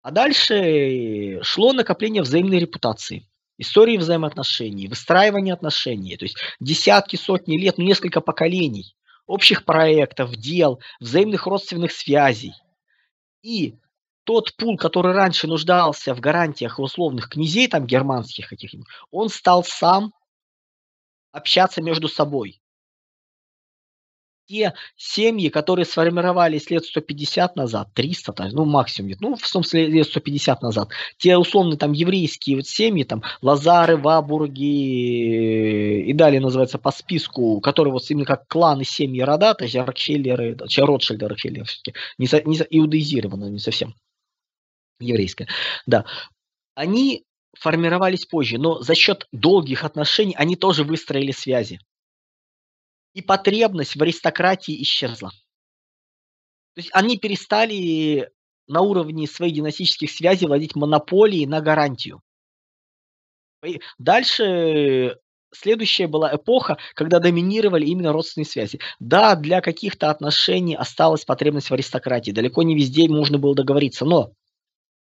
А 0.01 0.11
дальше 0.11 1.39
шло 1.43 1.73
накопление 1.73 2.23
взаимной 2.23 2.59
репутации, 2.59 3.27
истории 3.57 3.97
взаимоотношений, 3.97 4.87
выстраивание 4.87 5.53
отношений, 5.53 6.15
то 6.15 6.23
есть 6.23 6.37
десятки, 6.61 7.17
сотни 7.17 7.57
лет, 7.57 7.77
ну, 7.77 7.83
несколько 7.83 8.21
поколений 8.21 8.95
общих 9.29 9.63
проектов, 9.63 10.35
дел, 10.35 10.81
взаимных 10.99 11.45
родственных 11.45 11.91
связей. 11.91 12.53
И 13.43 13.77
тот 14.23 14.55
пул, 14.55 14.75
который 14.75 15.13
раньше 15.13 15.47
нуждался 15.47 16.15
в 16.15 16.19
гарантиях 16.19 16.79
условных 16.79 17.29
князей, 17.29 17.67
там 17.67 17.85
германских 17.85 18.49
каких-нибудь, 18.49 18.87
он 19.11 19.29
стал 19.29 19.63
сам 19.63 20.13
общаться 21.31 21.81
между 21.81 22.07
собой 22.07 22.59
те 24.49 24.73
семьи, 24.97 25.49
которые 25.49 25.85
сформировались 25.85 26.71
лет 26.71 26.83
150 26.83 27.55
назад, 27.55 27.89
300, 27.93 28.49
ну 28.51 28.65
максимум, 28.65 29.13
ну 29.19 29.35
в 29.35 29.45
смысле 29.45 29.85
лет 29.85 30.07
150 30.07 30.63
назад, 30.63 30.89
те 31.17 31.37
условно 31.37 31.77
там 31.77 31.91
еврейские 31.91 32.57
вот 32.57 32.65
семьи, 32.65 33.03
там 33.03 33.21
Лазары, 33.43 33.95
Вабурги 33.95 36.09
и 36.09 36.13
далее 36.13 36.41
называется 36.41 36.79
по 36.79 36.91
списку, 36.91 37.61
которые 37.61 37.93
вот 37.93 38.09
именно 38.09 38.25
как 38.25 38.47
кланы, 38.47 38.83
семьи, 38.83 39.21
рода, 39.21 39.53
то 39.53 39.65
есть 39.65 39.75
Рокфеллеры, 39.75 40.57
Ротшильды, 40.77 41.27
Рокфеллеры 41.27 41.65
все-таки, 41.65 41.93
не, 42.17 42.27
не 42.45 42.57
иудеизировано, 42.71 43.49
не 43.49 43.59
совсем 43.59 43.93
еврейское, 44.99 45.47
да, 45.85 46.05
они 46.73 47.23
формировались 47.57 48.25
позже, 48.25 48.57
но 48.57 48.81
за 48.81 48.95
счет 48.95 49.27
долгих 49.31 49.83
отношений 49.83 50.33
они 50.35 50.55
тоже 50.55 50.83
выстроили 50.83 51.31
связи 51.31 51.79
и 53.19 53.21
потребность 53.21 53.95
в 53.95 54.01
аристократии 54.01 54.81
исчезла. 54.81 55.29
То 56.73 56.81
есть 56.81 56.89
они 56.93 57.17
перестали 57.17 58.31
на 58.67 58.81
уровне 58.81 59.27
своих 59.27 59.53
династических 59.53 60.09
связей 60.09 60.47
владеть 60.47 60.75
монополией 60.75 61.45
на 61.45 61.59
гарантию. 61.59 62.21
И 63.65 63.81
дальше 63.97 65.19
следующая 65.51 66.07
была 66.07 66.33
эпоха, 66.33 66.77
когда 66.93 67.19
доминировали 67.19 67.85
именно 67.85 68.13
родственные 68.13 68.45
связи. 68.45 68.79
Да, 68.99 69.35
для 69.35 69.59
каких-то 69.59 70.09
отношений 70.11 70.75
осталась 70.75 71.25
потребность 71.25 71.69
в 71.69 71.73
аристократии. 71.73 72.31
Далеко 72.31 72.63
не 72.63 72.75
везде 72.75 73.09
можно 73.09 73.37
было 73.37 73.53
договориться, 73.53 74.05
но 74.05 74.31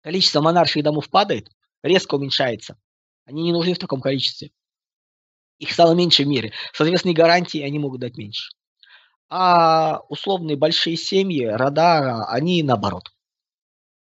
количество 0.02 0.40
монарших 0.40 0.84
домов 0.84 1.10
падает, 1.10 1.50
резко 1.82 2.14
уменьшается. 2.14 2.78
Они 3.24 3.42
не 3.42 3.52
нужны 3.52 3.74
в 3.74 3.78
таком 3.78 4.00
количестве. 4.00 4.52
Их 5.58 5.72
стало 5.72 5.94
меньше 5.94 6.24
в 6.24 6.26
мире. 6.26 6.52
Соответственно, 6.72 7.12
и 7.12 7.16
гарантии 7.16 7.60
они 7.60 7.78
могут 7.78 8.00
дать 8.00 8.16
меньше. 8.16 8.50
А 9.28 10.00
условные 10.08 10.56
большие 10.56 10.96
семьи, 10.96 11.44
рода, 11.46 12.24
они 12.26 12.62
наоборот. 12.62 13.10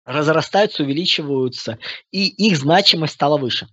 Разрастаются, 0.05 0.83
увеличиваются, 0.83 1.79
и 2.11 2.27
их 2.27 2.59
значимость 2.59 3.15
стала 3.15 3.39
выше. 3.39 3.69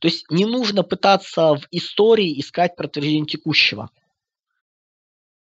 То 0.00 0.08
есть 0.08 0.28
не 0.30 0.46
нужно 0.46 0.82
пытаться 0.82 1.54
в 1.54 1.66
истории 1.70 2.40
искать 2.40 2.74
подтверждение 2.74 3.26
текущего. 3.26 3.90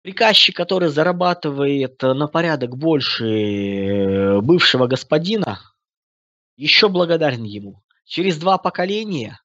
Приказчик, 0.04 0.56
который 0.56 0.90
зарабатывает 0.90 2.02
на 2.02 2.28
порядок 2.28 2.78
больше 2.78 3.26
э, 3.26 4.42
бывшего 4.42 4.86
господина, 4.86 5.60
еще 6.56 6.88
благодарен 6.88 7.44
ему. 7.44 7.82
Через 8.06 8.38
два 8.38 8.58
поколения 8.58 9.40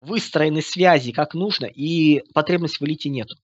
выстроены 0.00 0.62
связи 0.62 1.12
как 1.12 1.34
нужно, 1.34 1.66
и 1.66 2.22
потребность 2.34 2.80
в 2.80 2.84
элите 2.84 3.08
нету. 3.08 3.36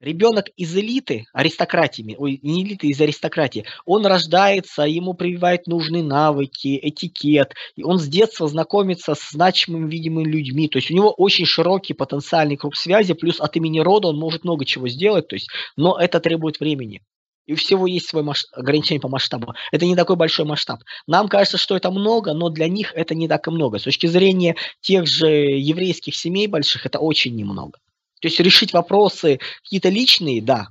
Ребенок 0.00 0.48
из 0.56 0.76
элиты, 0.76 1.24
аристократиями, 1.32 2.14
ой, 2.18 2.38
не 2.42 2.62
элиты, 2.62 2.88
из 2.88 3.00
аристократии, 3.00 3.64
он 3.86 4.04
рождается, 4.04 4.82
ему 4.82 5.14
прививают 5.14 5.66
нужные 5.66 6.02
навыки, 6.02 6.78
этикет, 6.82 7.54
и 7.76 7.82
он 7.82 7.98
с 7.98 8.06
детства 8.06 8.48
знакомится 8.48 9.14
с 9.14 9.30
значимыми, 9.30 9.90
видимыми 9.90 10.28
людьми, 10.28 10.68
то 10.68 10.76
есть 10.76 10.90
у 10.90 10.94
него 10.94 11.10
очень 11.10 11.46
широкий 11.46 11.94
потенциальный 11.94 12.58
круг 12.58 12.76
связи, 12.76 13.14
плюс 13.14 13.40
от 13.40 13.56
имени 13.56 13.78
рода 13.78 14.08
он 14.08 14.18
может 14.18 14.44
много 14.44 14.66
чего 14.66 14.88
сделать, 14.88 15.28
то 15.28 15.36
есть, 15.36 15.48
но 15.76 15.96
это 15.98 16.20
требует 16.20 16.60
времени. 16.60 17.00
И 17.46 17.54
у 17.54 17.56
всего 17.56 17.86
есть 17.86 18.08
свой 18.08 18.22
масш... 18.22 18.46
ограничение 18.52 19.00
по 19.00 19.08
масштабу. 19.08 19.54
Это 19.72 19.84
не 19.84 19.96
такой 19.96 20.16
большой 20.16 20.44
масштаб. 20.44 20.80
Нам 21.06 21.28
кажется, 21.28 21.58
что 21.58 21.76
это 21.76 21.90
много, 21.90 22.34
но 22.34 22.50
для 22.50 22.68
них 22.68 22.92
это 22.94 23.14
не 23.14 23.26
так 23.26 23.48
и 23.48 23.50
много. 23.50 23.78
С 23.78 23.82
точки 23.82 24.06
зрения 24.06 24.56
тех 24.80 25.06
же 25.06 25.26
еврейских 25.26 26.14
семей 26.14 26.46
больших, 26.46 26.86
это 26.86 26.98
очень 27.00 27.34
немного. 27.34 27.78
То 28.20 28.28
есть 28.28 28.38
решить 28.38 28.72
вопросы 28.72 29.40
какие-то 29.62 29.88
личные, 29.88 30.40
да. 30.40 30.68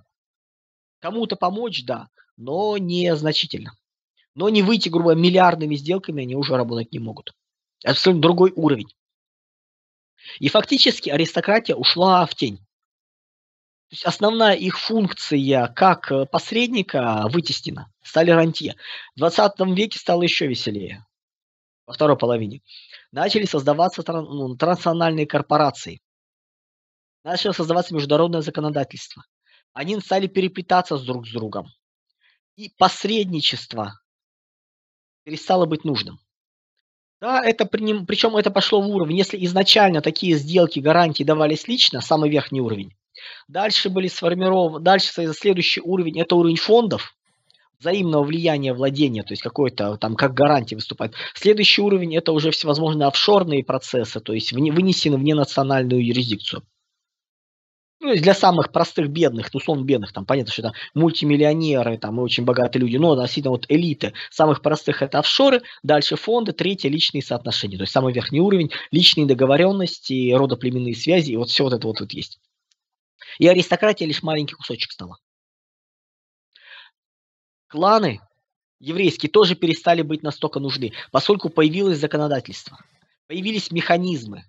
Кому-то 1.01 1.35
помочь, 1.35 1.83
да, 1.83 2.07
но 2.37 2.77
не 2.77 3.15
значительно. 3.15 3.73
Но 4.33 4.47
не 4.47 4.61
выйти, 4.61 4.87
грубо 4.87 5.11
говоря, 5.11 5.21
миллиардными 5.21 5.75
сделками 5.75 6.23
они 6.23 6.35
уже 6.35 6.55
работать 6.55 6.93
не 6.93 6.99
могут. 6.99 7.33
Это 7.83 7.91
абсолютно 7.91 8.21
другой 8.21 8.53
уровень. 8.55 8.87
И 10.39 10.47
фактически 10.47 11.09
аристократия 11.09 11.75
ушла 11.75 12.25
в 12.25 12.35
тень. 12.35 12.59
То 13.91 13.95
есть 13.95 14.05
основная 14.05 14.53
их 14.53 14.79
функция 14.79 15.67
как 15.67 16.13
э, 16.13 16.25
посредника 16.25 17.25
вытеснена, 17.27 17.91
стали 18.01 18.31
рантье. 18.31 18.77
В 19.15 19.19
20 19.19 19.59
веке 19.75 19.99
стало 19.99 20.21
еще 20.21 20.47
веселее, 20.47 21.05
во 21.85 21.91
второй 21.91 22.17
половине. 22.17 22.61
Начали 23.11 23.43
создаваться 23.43 24.01
ну, 24.07 24.55
транснациональные 24.55 25.27
корпорации. 25.27 25.99
Начало 27.25 27.51
создаваться 27.51 27.93
международное 27.93 28.39
законодательство. 28.39 29.25
Они 29.73 29.99
стали 29.99 30.27
переплетаться 30.27 30.95
с 30.97 31.03
друг 31.03 31.27
с 31.27 31.33
другом. 31.33 31.67
И 32.55 32.69
посредничество 32.77 33.99
перестало 35.25 35.65
быть 35.65 35.83
нужным. 35.83 36.17
Да, 37.19 37.43
это 37.43 37.65
причем 37.65 38.37
это 38.37 38.51
пошло 38.51 38.81
в 38.81 38.87
уровень. 38.87 39.17
Если 39.17 39.43
изначально 39.43 40.01
такие 40.01 40.37
сделки, 40.37 40.79
гарантии 40.79 41.25
давались 41.25 41.67
лично, 41.67 41.99
самый 41.99 42.29
верхний 42.29 42.61
уровень, 42.61 42.95
Дальше 43.47 43.89
были 43.89 44.07
сформированы, 44.07 44.79
дальше 44.79 45.11
следующий 45.11 45.81
уровень, 45.81 46.19
это 46.19 46.35
уровень 46.35 46.57
фондов, 46.57 47.15
взаимного 47.81 48.23
влияния 48.23 48.73
владения, 48.73 49.23
то 49.23 49.33
есть 49.33 49.41
какой-то 49.41 49.97
там 49.97 50.15
как 50.15 50.33
гарантия 50.33 50.75
выступает. 50.75 51.13
Следующий 51.33 51.81
уровень 51.81 52.15
это 52.15 52.31
уже 52.31 52.51
всевозможные 52.51 53.07
офшорные 53.07 53.63
процессы, 53.63 54.19
то 54.19 54.33
есть 54.33 54.53
вынесены 54.53 55.17
в 55.17 55.23
ненациональную 55.23 56.05
юрисдикцию. 56.05 56.63
Ну, 58.03 58.15
для 58.15 58.33
самых 58.33 58.71
простых 58.71 59.09
бедных, 59.09 59.53
ну, 59.53 59.59
условно 59.59 59.83
бедных, 59.83 60.11
там 60.11 60.25
понятно, 60.25 60.51
что 60.51 60.63
это 60.63 60.73
мультимиллионеры, 60.95 61.99
там 61.99 62.19
и 62.19 62.23
очень 62.23 62.45
богатые 62.45 62.81
люди, 62.81 62.97
но 62.97 63.11
относительно 63.11 63.51
вот 63.51 63.67
элиты, 63.69 64.13
самых 64.31 64.63
простых 64.63 65.03
это 65.03 65.19
офшоры, 65.19 65.61
дальше 65.83 66.15
фонды, 66.15 66.51
третье 66.51 66.89
личные 66.89 67.21
соотношения, 67.21 67.77
то 67.77 67.83
есть 67.83 67.93
самый 67.93 68.11
верхний 68.11 68.41
уровень, 68.41 68.71
личные 68.89 69.27
договоренности, 69.27 70.31
родоплеменные 70.33 70.95
связи, 70.95 71.33
и 71.33 71.37
вот 71.37 71.49
все 71.51 71.63
вот 71.63 71.73
это 71.73 71.85
вот, 71.85 71.99
вот 71.99 72.11
есть. 72.13 72.39
И 73.39 73.47
аристократия 73.47 74.05
лишь 74.05 74.23
маленький 74.23 74.55
кусочек 74.55 74.91
стала. 74.91 75.17
Кланы 77.67 78.19
еврейские 78.79 79.31
тоже 79.31 79.55
перестали 79.55 80.01
быть 80.01 80.23
настолько 80.23 80.59
нужны, 80.59 80.93
поскольку 81.11 81.49
появилось 81.49 81.99
законодательство, 81.99 82.77
появились 83.27 83.71
механизмы, 83.71 84.43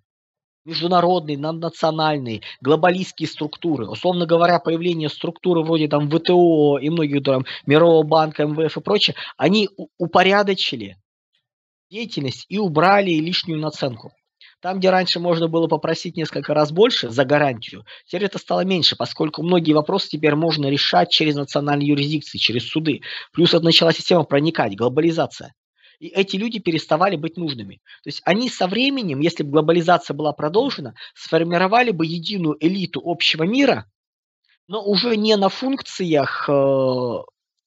международные, 0.65 1.39
наднациональные, 1.39 2.43
глобалистские 2.61 3.29
структуры. 3.29 3.89
Условно 3.89 4.27
говоря, 4.27 4.59
появление 4.59 5.09
структуры 5.09 5.63
вроде 5.63 5.89
там 5.89 6.11
ВТО 6.11 6.79
и 6.79 6.89
многих 6.89 7.25
там 7.25 7.45
Мирового 7.67 8.03
банка, 8.05 8.47
МВФ 8.47 8.77
и 8.77 8.81
прочее, 8.81 9.17
они 9.37 9.69
упорядочили 9.99 10.97
деятельность 11.91 12.47
и 12.49 12.59
убрали 12.59 13.11
лишнюю 13.11 13.61
наценку. 13.61 14.13
Там, 14.63 14.79
где 14.79 14.91
раньше 14.91 15.19
можно 15.19 15.49
было 15.49 15.67
попросить 15.67 16.17
несколько 16.17 16.55
раз 16.55 16.71
больше 16.71 17.11
за 17.11 17.25
гарантию, 17.25 17.85
теперь 18.07 18.27
это 18.27 18.39
стало 18.39 18.61
меньше, 18.65 18.95
поскольку 18.95 19.43
многие 19.43 19.73
вопросы 19.73 20.09
теперь 20.09 20.37
можно 20.37 20.67
решать 20.67 21.11
через 21.11 21.35
национальные 21.35 21.89
юрисдикции, 21.89 22.39
через 22.39 22.69
суды. 22.69 23.01
Плюс 23.33 23.53
это 23.53 23.65
начала 23.65 23.93
система 23.93 24.23
проникать, 24.23 24.77
глобализация. 24.77 25.53
И 25.99 26.07
эти 26.07 26.37
люди 26.37 26.61
переставали 26.61 27.17
быть 27.17 27.37
нужными. 27.37 27.81
То 28.05 28.09
есть 28.09 28.23
они 28.25 28.49
со 28.49 28.69
временем, 28.69 29.19
если 29.19 29.43
бы 29.43 29.51
глобализация 29.51 30.15
была 30.15 30.33
продолжена, 30.33 30.95
сформировали 31.17 31.91
бы 31.91 32.07
единую 32.07 32.57
элиту 32.61 33.03
общего 33.05 33.43
мира, 33.43 33.91
но 34.69 34.81
уже 34.81 35.17
не 35.17 35.37
на 35.37 35.49
функциях 35.49 36.49
э, 36.49 37.19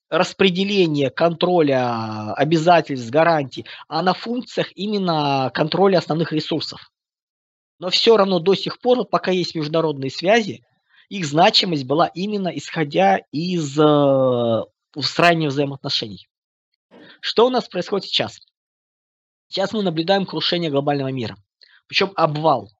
распределения 0.08 1.10
контроля 1.10 2.32
обязательств, 2.34 3.10
гарантий, 3.10 3.66
а 3.88 4.02
на 4.02 4.14
функциях 4.14 4.68
именно 4.76 5.50
контроля 5.52 5.98
основных 5.98 6.32
ресурсов. 6.32 6.92
Но 7.78 7.90
все 7.90 8.16
равно 8.16 8.38
до 8.38 8.54
сих 8.54 8.80
пор, 8.80 9.04
пока 9.04 9.30
есть 9.30 9.54
международные 9.54 10.10
связи, 10.10 10.64
их 11.08 11.26
значимость 11.26 11.84
была 11.84 12.06
именно 12.08 12.48
исходя 12.48 13.18
из 13.30 13.78
э, 13.78 14.62
устранения 14.94 15.48
взаимоотношений. 15.48 16.28
Что 17.20 17.46
у 17.46 17.50
нас 17.50 17.68
происходит 17.68 18.06
сейчас? 18.06 18.40
Сейчас 19.48 19.72
мы 19.72 19.82
наблюдаем 19.82 20.26
крушение 20.26 20.70
глобального 20.70 21.08
мира. 21.08 21.36
Причем 21.86 22.12
обвал. 22.16 22.70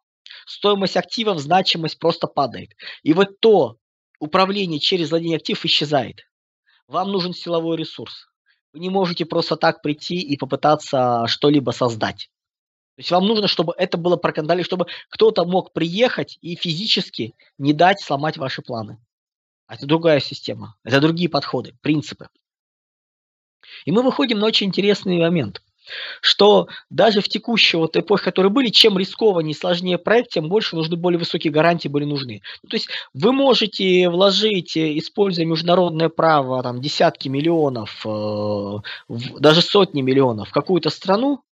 Стоимость 0.47 0.97
активов, 0.97 1.39
значимость 1.39 1.99
просто 1.99 2.27
падает. 2.27 2.71
И 3.03 3.13
вот 3.13 3.39
то 3.41 3.77
управление 4.19 4.81
через 4.81 5.11
владение 5.11 5.37
активов 5.37 5.65
исчезает. 5.65 6.27
Вам 6.89 7.11
нужен 7.11 7.35
силовой 7.35 7.77
ресурс. 7.77 8.29
Вы 8.73 8.81
не 8.81 8.91
можете 8.91 9.25
просто 9.25 9.57
так 9.57 9.83
прийти 9.83 10.17
и 10.17 10.37
попытаться 10.37 11.25
что-либо 11.27 11.73
создать. 11.73 12.31
То 12.97 13.01
есть 13.01 13.11
вам 13.11 13.27
нужно, 13.27 13.49
чтобы 13.49 13.75
это 13.77 13.99
было 13.99 14.17
проконтролировано, 14.17 14.65
чтобы 14.65 14.87
кто-то 15.11 15.45
мог 15.45 15.73
приехать 15.73 16.39
и 16.41 16.55
физически 16.55 17.35
не 17.59 17.73
дать 17.73 18.01
сломать 18.01 18.39
ваши 18.39 18.63
планы. 18.63 18.99
Это 19.69 19.87
другая 19.87 20.21
система, 20.21 20.77
это 20.85 21.01
другие 21.01 21.29
подходы, 21.29 21.75
принципы. 21.83 22.29
И 23.85 23.91
мы 23.91 24.03
выходим 24.03 24.39
на 24.39 24.47
очень 24.47 24.69
интересный 24.69 25.19
момент, 25.19 25.63
что 26.21 26.69
даже 26.91 27.21
в 27.21 27.29
текущей 27.29 27.77
вот 27.77 27.97
эпохе, 27.97 28.25
которые 28.25 28.51
были, 28.51 28.69
чем 28.69 28.99
рискованнее 28.99 29.55
сложнее 29.55 29.99
проект, 29.99 30.31
тем 30.31 30.49
больше 30.49 30.77
нужны 30.77 30.97
более 30.97 31.19
высокие 31.19 31.53
гарантии 31.53 31.89
были 31.89 32.05
нужны. 32.05 32.43
Ну, 32.63 32.69
то 32.69 32.77
есть 32.77 32.89
вы 33.15 33.33
можете 33.33 34.09
вложить, 34.09 34.77
э, 34.77 34.99
используя 34.99 35.47
международное 35.47 36.09
право, 36.09 36.63
там, 36.63 36.81
десятки 36.81 37.29
миллионов, 37.29 38.05
э, 38.05 38.09
в, 38.09 39.41
даже 39.41 39.63
сотни 39.63 40.03
миллионов 40.03 40.49
в 40.49 40.53
какую-то 40.53 40.91
страну, 40.91 41.43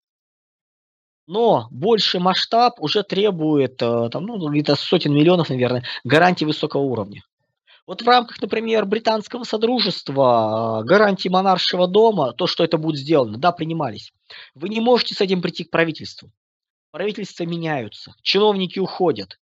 но 1.27 1.69
больший 1.71 2.21
масштаб 2.21 2.75
уже 2.81 3.03
требует 3.03 3.81
э, 3.81 4.09
там, 4.11 4.27
ну, 4.27 4.49
где-то 4.51 4.77
сотен 4.77 5.15
миллионов, 5.15 5.49
наверное, 5.49 5.85
гарантий 6.05 6.45
высокого 6.45 6.83
уровня. 6.83 7.23
Вот 7.87 8.01
в 8.01 8.09
рамках, 8.09 8.41
например, 8.41 8.87
британского 8.87 9.45
содружества, 9.45 10.81
э, 10.83 10.85
гарантии 10.85 11.29
монаршего 11.29 11.87
дома, 11.87 12.33
то, 12.33 12.47
что 12.47 12.65
это 12.65 12.79
будет 12.79 13.01
сделано, 13.01 13.39
да, 13.39 13.53
принимались. 13.53 14.13
Вы 14.55 14.69
не 14.69 14.81
можете 14.81 15.15
с 15.15 15.21
этим 15.21 15.43
прийти 15.43 15.65
к 15.65 15.71
правительству. 15.71 16.31
Правительства 16.91 17.45
меняются, 17.45 18.15
чиновники 18.23 18.79
уходят. 18.79 19.39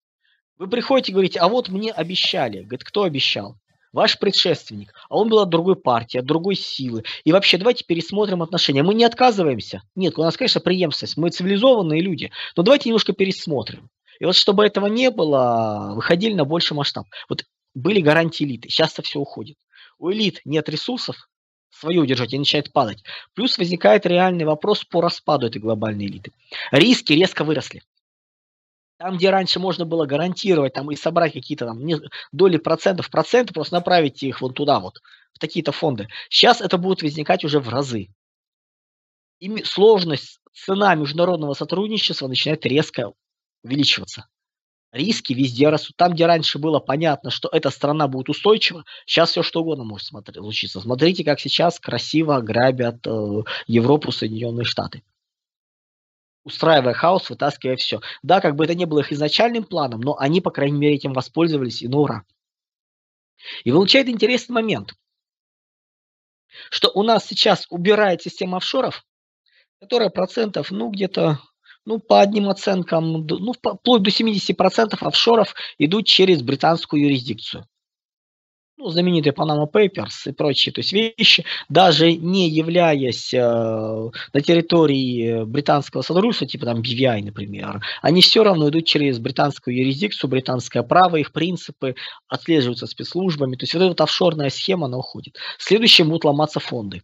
Вы 0.59 0.69
приходите 0.69 1.13
и 1.13 1.15
говорите, 1.15 1.39
а 1.41 1.49
вот 1.49 1.69
мне 1.69 1.93
обещали. 1.93 2.63
Говорит, 2.63 2.85
кто 2.85 3.03
обещал? 3.03 3.59
ваш 3.93 4.19
предшественник, 4.19 4.93
а 5.09 5.17
он 5.17 5.29
был 5.29 5.41
от 5.41 5.51
другой 5.51 5.77
партии, 5.77 6.19
от 6.19 6.25
другой 6.25 6.57
силы. 6.57 7.05
И 7.25 7.33
вообще, 7.33 7.59
давайте 7.59 7.85
пересмотрим 7.85 8.43
отношения. 8.43 8.83
Мы 8.83 8.95
не 8.95 9.05
отказываемся. 9.05 9.83
Нет, 9.95 10.19
у 10.19 10.23
нас, 10.23 10.37
конечно, 10.37 10.61
преемственность. 10.61 11.17
Мы 11.17 11.31
цивилизованные 11.31 12.01
люди. 12.01 12.31
Но 12.57 12.63
давайте 12.63 12.89
немножко 12.89 13.13
пересмотрим. 13.13 13.91
И 14.19 14.25
вот 14.25 14.37
чтобы 14.37 14.65
этого 14.65 14.87
не 14.87 15.11
было, 15.11 15.93
выходили 15.95 16.35
на 16.35 16.45
больший 16.45 16.75
масштаб. 16.75 17.07
Вот 17.29 17.45
были 17.75 18.01
гарантии 18.01 18.45
элиты. 18.45 18.69
Сейчас-то 18.69 19.03
все 19.03 19.19
уходит. 19.19 19.57
У 19.99 20.11
элит 20.11 20.41
нет 20.45 20.69
ресурсов 20.69 21.29
свое 21.73 22.01
удержать 22.01 22.33
и 22.33 22.39
начинает 22.39 22.73
падать. 22.73 23.03
Плюс 23.35 23.59
возникает 23.59 24.07
реальный 24.07 24.45
вопрос 24.45 24.85
по 24.85 25.01
распаду 25.01 25.47
этой 25.47 25.61
глобальной 25.61 26.07
элиты. 26.07 26.33
Риски 26.71 27.13
резко 27.13 27.45
выросли. 27.45 27.83
Там, 28.99 29.17
где 29.17 29.31
раньше 29.31 29.59
можно 29.59 29.85
было 29.85 30.07
гарантировать 30.07 30.75
там, 30.75 30.91
и 30.93 30.97
собрать 30.97 31.33
какие-то 31.33 31.67
там 31.67 31.81
доли 32.31 32.57
процентов, 32.59 33.11
проценты, 33.11 33.53
просто 33.53 33.75
направить 33.75 34.23
их 34.23 34.41
вот 34.41 34.55
туда 34.55 34.79
вот, 34.79 35.01
в 35.33 35.41
такие-то 35.41 35.73
фонды. 35.73 36.07
Сейчас 36.29 36.61
это 36.61 36.79
будет 36.79 37.03
возникать 37.03 37.45
уже 37.45 37.59
в 37.59 37.69
разы. 37.69 38.11
И 39.41 39.65
сложность, 39.65 40.41
цена 40.53 40.95
международного 40.95 41.55
сотрудничества 41.55 42.29
начинает 42.29 42.65
резко 42.65 43.13
увеличиваться. 43.65 44.29
Риски 44.93 45.33
везде 45.33 45.71
растут. 45.71 45.97
Там, 45.97 46.13
где 46.13 46.27
раньше 46.27 46.59
было 46.59 46.79
понятно, 46.79 47.31
что 47.31 47.49
эта 47.51 47.71
страна 47.71 48.09
будет 48.09 48.29
устойчива, 48.29 48.85
сейчас 49.07 49.31
все 49.31 49.43
что 49.43 49.63
угодно 49.63 49.85
может 49.85 50.07
смотреть, 50.07 50.37
случиться. 50.37 50.81
Смотрите, 50.81 51.25
как 51.25 51.41
сейчас 51.41 51.81
красиво 51.81 52.41
грабят 52.41 53.07
э, 53.07 53.43
Европу, 53.67 54.13
Соединенные 54.13 54.65
Штаты 54.65 55.03
устраивая 56.45 56.93
хаос, 56.93 57.31
вытаскивая 57.31 57.77
все. 57.77 58.01
Да, 58.23 58.41
как 58.41 58.57
бы 58.57 58.65
это 58.65 58.75
не 58.75 58.85
было 58.85 59.01
их 59.01 59.13
изначальным 59.13 59.65
планом, 59.65 60.01
но 60.01 60.19
они, 60.19 60.41
по 60.41 60.51
крайней 60.51 60.79
мере, 60.79 60.97
этим 60.97 61.13
воспользовались, 61.13 61.83
и 61.83 61.89
ну 61.89 62.01
ура. 62.01 62.25
И 63.65 63.71
получает 63.71 64.09
интересный 64.09 64.55
момент, 64.55 64.95
что 66.71 66.91
у 66.95 67.03
нас 67.03 67.27
сейчас 67.27 67.67
убирает 67.71 68.23
система 68.23 68.59
офшоров, 68.59 69.05
которая 69.81 70.11
процентов, 70.11 70.71
ну, 70.71 70.91
где-то, 70.91 71.39
ну, 71.85 71.99
по 71.99 72.21
одним 72.21 72.49
оценкам, 72.49 73.27
ну, 73.27 73.53
вплоть 73.53 74.03
до 74.03 74.11
70% 74.11 74.97
офшоров 75.01 75.55
идут 75.79 76.07
через 76.07 76.43
британскую 76.43 77.03
юрисдикцию 77.03 77.67
ну, 78.83 78.89
знаменитые 78.89 79.33
Panama 79.33 79.71
Papers 79.73 80.27
и 80.27 80.33
прочие 80.33 80.73
то 80.73 80.81
есть 80.81 80.93
вещи, 80.93 81.45
даже 81.69 82.13
не 82.15 82.49
являясь 82.49 83.33
э, 83.33 83.39
на 83.39 84.41
территории 84.41 85.45
британского 85.45 86.03
содружества, 86.03 86.49
типа 86.49 86.67
там 86.67 86.81
BVI, 86.81 87.23
например, 87.23 87.81
они 88.03 88.21
все 88.23 88.43
равно 88.43 88.69
идут 88.69 88.87
через 88.87 89.19
британскую 89.19 89.77
юрисдикцию, 89.77 90.29
британское 90.29 90.83
право, 90.83 91.17
их 91.17 91.33
принципы 91.33 91.95
отслеживаются 92.29 92.87
спецслужбами. 92.87 93.57
То 93.57 93.65
есть 93.65 93.75
вот 93.75 93.83
эта 93.83 94.05
офшорная 94.05 94.51
схема, 94.51 94.87
она 94.87 94.99
уходит. 94.99 95.37
Следующим 95.59 96.09
будут 96.09 96.25
ломаться 96.25 96.59
фонды. 96.59 97.03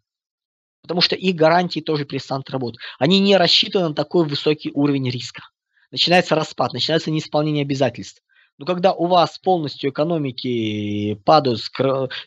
Потому 0.88 1.02
что 1.02 1.14
их 1.16 1.36
гарантии 1.36 1.80
тоже 1.80 2.06
перестанут 2.06 2.48
работать. 2.48 2.80
Они 2.98 3.20
не 3.20 3.36
рассчитаны 3.36 3.90
на 3.90 3.94
такой 3.94 4.26
высокий 4.26 4.70
уровень 4.72 5.10
риска. 5.10 5.42
Начинается 5.90 6.34
распад, 6.34 6.72
начинается 6.72 7.10
неисполнение 7.10 7.62
обязательств. 7.62 8.22
Но 8.56 8.64
когда 8.64 8.94
у 8.94 9.04
вас 9.04 9.38
полностью 9.38 9.90
экономики 9.90 11.14
падают 11.26 11.60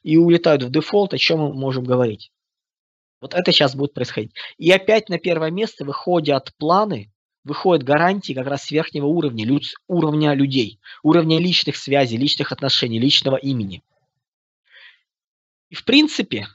и 0.03 0.15
улетают 0.15 0.61
в 0.61 0.69
дефолт, 0.69 1.15
о 1.15 1.17
чем 1.17 1.39
мы 1.39 1.53
можем 1.53 1.83
говорить? 1.83 2.31
Вот 3.19 3.33
это 3.33 3.51
сейчас 3.51 3.75
будет 3.75 3.95
происходить. 3.95 4.31
И 4.57 4.71
опять 4.71 5.09
на 5.09 5.17
первое 5.17 5.49
место 5.49 5.83
выходят 5.83 6.53
планы, 6.57 7.11
выходят 7.43 7.83
гарантии 7.83 8.33
как 8.33 8.45
раз 8.45 8.65
с 8.65 8.71
верхнего 8.71 9.07
уровня, 9.07 9.43
люд, 9.43 9.63
уровня 9.87 10.33
людей, 10.33 10.79
уровня 11.01 11.39
личных 11.39 11.77
связей, 11.77 12.17
личных 12.17 12.51
отношений, 12.51 12.99
личного 12.99 13.37
имени. 13.37 13.81
И 15.69 15.75
в 15.75 15.83
принципе, 15.83 16.47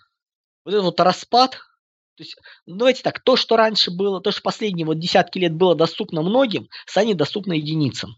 вот 0.65 0.75
этот 0.75 0.85
вот 0.85 1.01
распад, 1.01 1.59
то 2.17 2.23
есть, 2.23 2.37
ну, 2.65 2.77
давайте 2.77 3.03
так, 3.03 3.21
то, 3.21 3.37
что 3.37 3.57
раньше 3.57 3.91
было, 3.91 4.21
то, 4.21 4.31
что 4.31 4.41
последние 4.41 4.87
вот 4.87 4.99
десятки 4.99 5.39
лет 5.39 5.55
было 5.55 5.75
доступно 5.75 6.23
многим, 6.23 6.69
станет 6.87 7.19
доступно 7.19 7.53
единицам. 7.53 8.17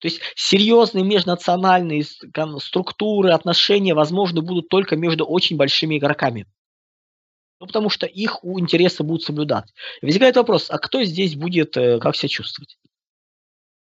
То 0.00 0.08
есть 0.08 0.20
серьезные 0.34 1.04
межнациональные 1.04 2.04
структуры, 2.58 3.30
отношения, 3.30 3.94
возможно, 3.94 4.42
будут 4.42 4.68
только 4.68 4.96
между 4.96 5.24
очень 5.24 5.56
большими 5.56 5.96
игроками. 5.96 6.46
Ну, 7.60 7.66
потому 7.66 7.88
что 7.88 8.04
их 8.04 8.40
интересы 8.42 9.02
будут 9.02 9.22
соблюдать. 9.22 9.72
Возникает 10.02 10.36
вопрос, 10.36 10.70
а 10.70 10.78
кто 10.78 11.02
здесь 11.04 11.36
будет, 11.36 11.76
э, 11.76 11.98
как 12.00 12.14
себя 12.14 12.28
чувствовать? 12.28 12.76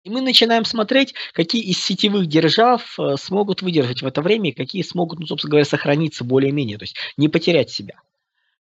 И 0.02 0.10
мы 0.10 0.20
начинаем 0.20 0.64
смотреть, 0.64 1.14
какие 1.32 1.62
из 1.62 1.80
сетевых 1.80 2.26
держав 2.26 2.98
э, 2.98 3.16
смогут 3.16 3.62
выдержать 3.62 4.02
в 4.02 4.06
это 4.06 4.20
время, 4.20 4.50
и 4.50 4.54
какие 4.54 4.82
смогут, 4.82 5.20
ну, 5.20 5.26
собственно 5.26 5.50
говоря, 5.50 5.64
сохраниться 5.64 6.24
более-менее, 6.24 6.78
то 6.78 6.82
есть 6.82 6.96
не 7.16 7.28
потерять 7.28 7.70
себя. 7.70 8.00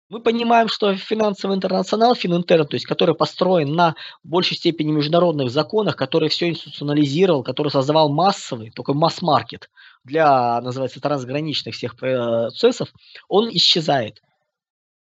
Мы 0.09 0.21
понимаем, 0.21 0.68
что 0.68 0.94
финансовый 0.97 1.55
интернационал, 1.55 2.14
Фининтерн, 2.14 2.66
то 2.66 2.77
есть 2.77 2.87
который 2.87 3.14
построен 3.14 3.75
на 3.75 3.94
большей 4.25 4.57
степени 4.57 4.90
международных 4.90 5.51
законах, 5.51 5.97
который 5.97 6.31
все 6.31 6.49
институционализировал, 6.49 7.42
который 7.42 7.71
создавал 7.71 8.09
массовый, 8.09 8.71
только 8.71 8.94
масс-маркет 8.94 9.68
для, 10.05 10.62
называется, 10.62 11.01
трансграничных 11.01 11.75
всех 11.75 11.94
процессов, 11.94 12.88
он 13.29 13.51
исчезает. 13.51 14.23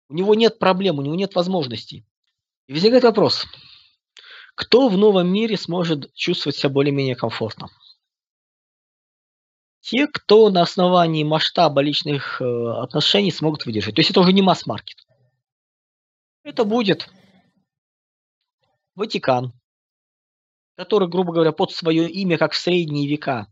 У 0.09 0.15
него 0.15 0.35
нет 0.35 0.59
проблем, 0.59 0.99
у 0.99 1.03
него 1.03 1.15
нет 1.15 1.35
возможностей. 1.35 2.07
И 2.67 2.73
возникает 2.73 3.05
вопрос, 3.05 3.45
кто 4.55 4.89
в 4.89 4.97
новом 4.97 5.29
мире 5.29 5.59
сможет 5.59 6.11
чувствовать 6.15 6.57
себя 6.57 6.71
более-менее 6.71 7.17
комфортно? 7.17 7.69
Те, 9.87 10.09
кто 10.09 10.51
на 10.51 10.63
основании 10.63 11.23
масштаба 11.23 11.81
личных 11.81 12.43
э, 12.43 12.45
отношений 12.45 13.31
смогут 13.31 13.67
выдержать. 13.67 13.95
То 13.95 14.01
есть 14.01 14.11
это 14.11 14.19
уже 14.19 14.33
не 14.33 14.43
масс-маркет. 14.43 14.97
Это 16.43 16.65
будет 16.65 17.09
Ватикан, 18.97 19.53
который, 20.77 21.09
грубо 21.09 21.33
говоря, 21.33 21.53
под 21.53 21.71
свое 21.71 22.11
имя, 22.11 22.37
как 22.37 22.53
в 22.53 22.57
средние 22.57 23.09
века, 23.09 23.47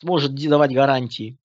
сможет 0.00 0.36
давать 0.36 0.72
гарантии, 0.72 1.38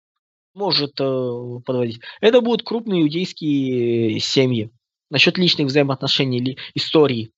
может 0.54 1.00
э, 1.00 1.60
подводить. 1.66 2.00
Это 2.22 2.42
будут 2.42 2.64
крупные 2.64 3.02
иудейские 3.02 4.20
семьи 4.20 4.70
насчет 5.10 5.40
личных 5.40 5.68
взаимоотношений 5.68 6.38
или 6.38 6.58
истории 6.76 7.32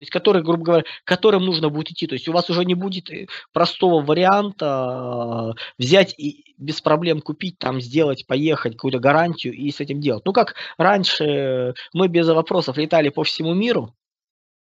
есть 0.00 0.10
которые, 0.10 0.42
грубо 0.42 0.64
говоря, 0.64 0.84
которым 1.04 1.44
нужно 1.44 1.68
будет 1.68 1.90
идти. 1.92 2.06
То 2.06 2.14
есть 2.14 2.28
у 2.28 2.32
вас 2.32 2.50
уже 2.50 2.64
не 2.64 2.74
будет 2.74 3.10
э, 3.10 3.26
простого 3.52 4.04
варианта 4.04 5.54
взять 5.78 6.14
и 6.18 6.54
без 6.58 6.80
проблем 6.80 7.20
купить, 7.20 7.58
там, 7.58 7.80
сделать, 7.80 8.26
поехать, 8.26 8.74
какую-то 8.74 8.98
гарантию 8.98 9.54
и 9.54 9.70
с 9.70 9.80
этим 9.80 10.00
делать. 10.00 10.24
Ну, 10.24 10.32
как 10.32 10.54
раньше 10.78 11.74
мы 11.92 12.08
без 12.08 12.28
вопросов 12.28 12.76
летали 12.76 13.08
по 13.08 13.24
всему 13.24 13.54
миру, 13.54 13.94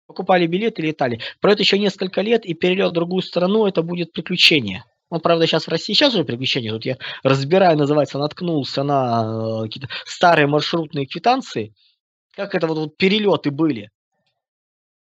покупали 0.06 0.46
билеты, 0.46 0.82
летали. 0.82 1.20
Пройдет 1.40 1.60
еще 1.60 1.78
несколько 1.78 2.20
лет, 2.20 2.44
и 2.44 2.54
перелет 2.54 2.90
в 2.90 2.94
другую 2.94 3.22
страну, 3.22 3.66
это 3.66 3.82
будет 3.82 4.12
приключение. 4.12 4.84
Ну, 5.10 5.18
правда, 5.18 5.46
сейчас 5.46 5.66
в 5.66 5.70
России 5.70 5.92
сейчас 5.92 6.14
уже 6.14 6.24
приключения. 6.24 6.72
Тут 6.72 6.84
я 6.84 6.96
разбираю, 7.22 7.76
называется, 7.76 8.18
наткнулся 8.18 8.82
на 8.82 9.62
э, 9.62 9.62
какие-то 9.64 9.88
старые 10.04 10.46
маршрутные 10.46 11.06
квитанции, 11.06 11.74
как 12.34 12.54
это 12.54 12.66
вот, 12.66 12.78
вот 12.78 12.96
перелеты 12.96 13.50
были. 13.50 13.90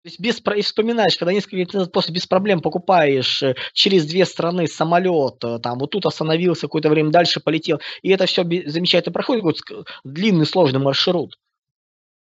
То 0.02 0.08
есть 0.08 0.20
без, 0.20 0.42
и 0.56 0.62
вспоминаешь, 0.62 1.18
когда 1.18 1.34
несколько 1.34 1.58
лет 1.58 1.74
назад 1.74 1.92
после 1.92 2.14
без 2.14 2.26
проблем 2.26 2.62
покупаешь 2.62 3.44
э, 3.44 3.56
через 3.74 4.06
две 4.06 4.26
страны 4.26 4.66
самолет, 4.68 5.44
э, 5.44 5.60
там 5.60 5.78
вот 5.78 5.92
тут 5.92 6.06
остановился, 6.06 6.68
какое-то 6.68 6.90
время 6.90 7.10
дальше 7.12 7.42
полетел, 7.42 7.82
и 8.02 8.10
это 8.10 8.26
все 8.26 8.44
замечательно 8.44 9.12
проходит, 9.12 9.62
какой 9.62 9.84
длинный 10.06 10.46
сложный 10.46 10.80
маршрут. 10.80 11.38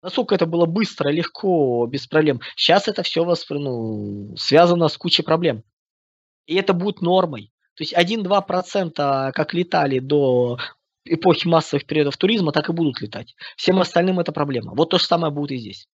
Насколько 0.03 0.35
это 0.35 0.45
было 0.45 0.67
быстро, 0.67 1.09
легко, 1.09 1.87
без 1.87 2.05
проблем. 2.05 2.39
Сейчас 2.55 2.87
это 2.87 3.01
все 3.01 3.23
воспри... 3.23 3.57
ну, 3.57 4.35
связано 4.37 4.87
с 4.87 4.97
кучей 4.97 5.23
проблем. 5.23 5.63
И 6.45 6.53
это 6.53 6.73
будет 6.73 7.01
нормой. 7.01 7.51
То 7.73 7.83
есть 7.83 7.95
1-2% 7.95 9.31
как 9.31 9.53
летали 9.55 9.97
до 9.97 10.59
эпохи 11.05 11.47
массовых 11.47 11.87
периодов 11.87 12.17
туризма, 12.17 12.51
так 12.51 12.69
и 12.69 12.73
будут 12.73 13.01
летать. 13.01 13.35
Всем 13.57 13.79
остальным 13.79 14.19
это 14.19 14.31
проблема. 14.31 14.75
Вот 14.75 14.91
то 14.91 14.99
же 14.99 15.05
самое 15.05 15.33
будет 15.33 15.53
и 15.53 15.57
здесь. 15.57 15.87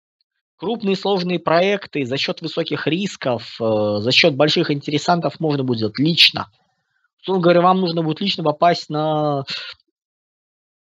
Крупные 0.61 0.95
сложные 0.95 1.39
проекты 1.39 2.05
за 2.05 2.19
счет 2.19 2.43
высоких 2.43 2.87
рисков, 2.87 3.59
э, 3.59 3.97
за 4.01 4.13
счет 4.13 4.37
больших 4.37 4.71
интересантов 4.71 5.41
можно 5.41 5.65
будет 5.65 5.79
сделать 5.79 5.99
лично. 5.99 6.53
Условно 7.23 7.43
говоря, 7.43 7.63
вам 7.63 7.81
нужно 7.81 8.03
будет 8.03 8.21
лично 8.21 8.45
попасть 8.45 8.91
на 8.91 9.45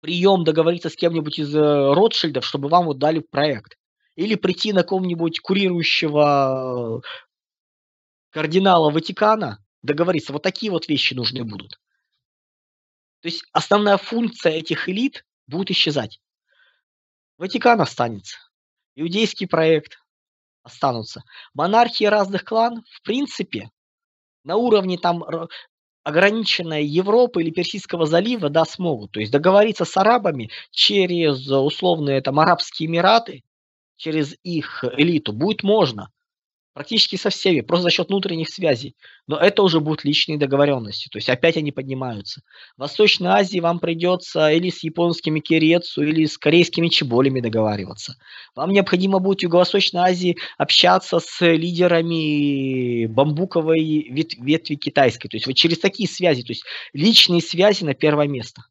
прием, 0.03 0.45
договориться 0.45 0.89
с 0.89 0.95
кем-нибудь 0.95 1.41
из 1.41 1.53
э, 1.53 1.59
Ротшильдов, 1.59 2.47
чтобы 2.47 2.69
вам 2.69 2.85
вот 2.85 2.99
дали 2.99 3.19
проект. 3.19 3.77
Или 4.15 4.37
прийти 4.37 4.73
на 4.73 4.85
кого-нибудь 4.85 5.41
курирующего 5.41 7.03
кардинала 8.31 8.93
Ватикана, 8.93 9.59
договориться. 9.83 10.33
Вот 10.33 10.45
такие 10.45 10.71
вот 10.71 10.87
вещи 10.87 11.15
нужны 11.15 11.43
будут. 11.43 11.73
То 13.21 13.27
есть 13.27 13.43
основная 13.51 13.97
функция 13.97 14.53
этих 14.53 14.89
элит 14.89 15.27
будет 15.49 15.73
исчезать. 15.73 16.21
Ватикан 17.37 17.81
останется. 17.81 18.46
Иудейский 18.97 19.47
проект 19.47 19.99
останутся. 20.63 21.23
Монархии 21.55 22.07
разных 22.07 22.45
кланов, 22.45 22.85
в 22.91 23.03
принципе, 23.03 23.71
на 24.43 24.57
уровне 24.57 24.99
там 24.99 25.25
ограниченной 26.03 26.85
Европы 26.85 27.43
или 27.43 27.51
Персидского 27.51 28.07
залива, 28.07 28.49
да, 28.49 28.65
смогут. 28.65 29.13
То 29.13 29.21
есть 29.21 29.33
договориться 29.33 29.85
с 29.85 29.97
арабами 29.97 30.51
через 30.71 31.49
условные 31.49 32.21
там 32.21 32.41
Арабские 32.41 32.89
Эмираты, 32.89 33.45
через 33.97 34.35
их 34.43 34.85
элиту 34.97 35.33
будет 35.33 35.63
можно 35.63 36.11
практически 36.77 37.17
со 37.17 37.31
всеми, 37.31 37.62
просто 37.62 37.85
за 37.85 37.91
счет 37.91 38.09
внутренних 38.09 38.51
связей. 38.51 38.97
Но 39.27 39.39
это 39.39 39.62
уже 39.62 39.81
будут 39.81 40.05
личные 40.05 40.37
договоренности, 40.37 41.09
то 41.09 41.17
есть 41.17 41.31
опять 41.31 41.57
они 41.57 41.73
поднимаются. 41.73 42.43
В 42.77 42.83
Восточной 42.83 43.31
Азии 43.31 43.61
вам 43.61 43.79
придется 43.79 44.51
или 44.51 44.69
с 44.69 44.83
японскими 44.83 45.41
кирецу, 45.41 46.03
или 46.03 46.27
с 46.27 46.37
корейскими 46.37 46.89
чеболями 46.89 47.41
договариваться. 47.41 48.17
Вам 48.55 48.73
необходимо 48.73 49.21
будет 49.21 49.39
в 49.39 49.43
Юго-Восточной 49.45 50.03
Азии 50.03 50.37
общаться 50.59 51.19
с 51.19 51.41
лидерами 51.41 53.07
бамбуковой 53.07 54.11
ветви 54.11 54.75
китайской, 54.75 55.31
то 55.31 55.37
есть 55.39 55.47
вот 55.47 55.57
через 55.57 55.79
такие 55.79 56.07
связи, 56.07 56.43
то 56.43 56.51
есть 56.51 56.65
личные 56.93 57.41
связи 57.41 57.85
на 57.85 57.95
первое 57.95 58.29
место. 58.29 58.65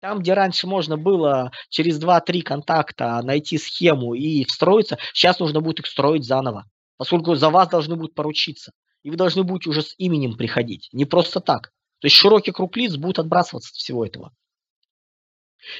Там, 0.00 0.20
где 0.20 0.32
раньше 0.32 0.66
можно 0.66 0.96
было 0.96 1.50
через 1.68 2.02
2-3 2.02 2.40
контакта 2.40 3.20
найти 3.22 3.58
схему 3.58 4.14
и 4.14 4.44
встроиться, 4.46 4.96
сейчас 5.12 5.38
нужно 5.38 5.60
будет 5.60 5.80
их 5.80 5.86
строить 5.86 6.24
заново 6.24 6.64
поскольку 6.96 7.34
за 7.34 7.50
вас 7.50 7.68
должны 7.68 7.96
будут 7.96 8.14
поручиться. 8.14 8.72
И 9.02 9.10
вы 9.10 9.16
должны 9.16 9.44
будете 9.44 9.70
уже 9.70 9.82
с 9.82 9.94
именем 9.98 10.36
приходить, 10.36 10.88
не 10.92 11.04
просто 11.04 11.40
так. 11.40 11.72
То 12.00 12.06
есть 12.06 12.16
широкий 12.16 12.52
круг 12.52 12.76
лиц 12.76 12.96
будет 12.96 13.18
отбрасываться 13.18 13.70
от 13.70 13.76
всего 13.76 14.04
этого. 14.04 14.32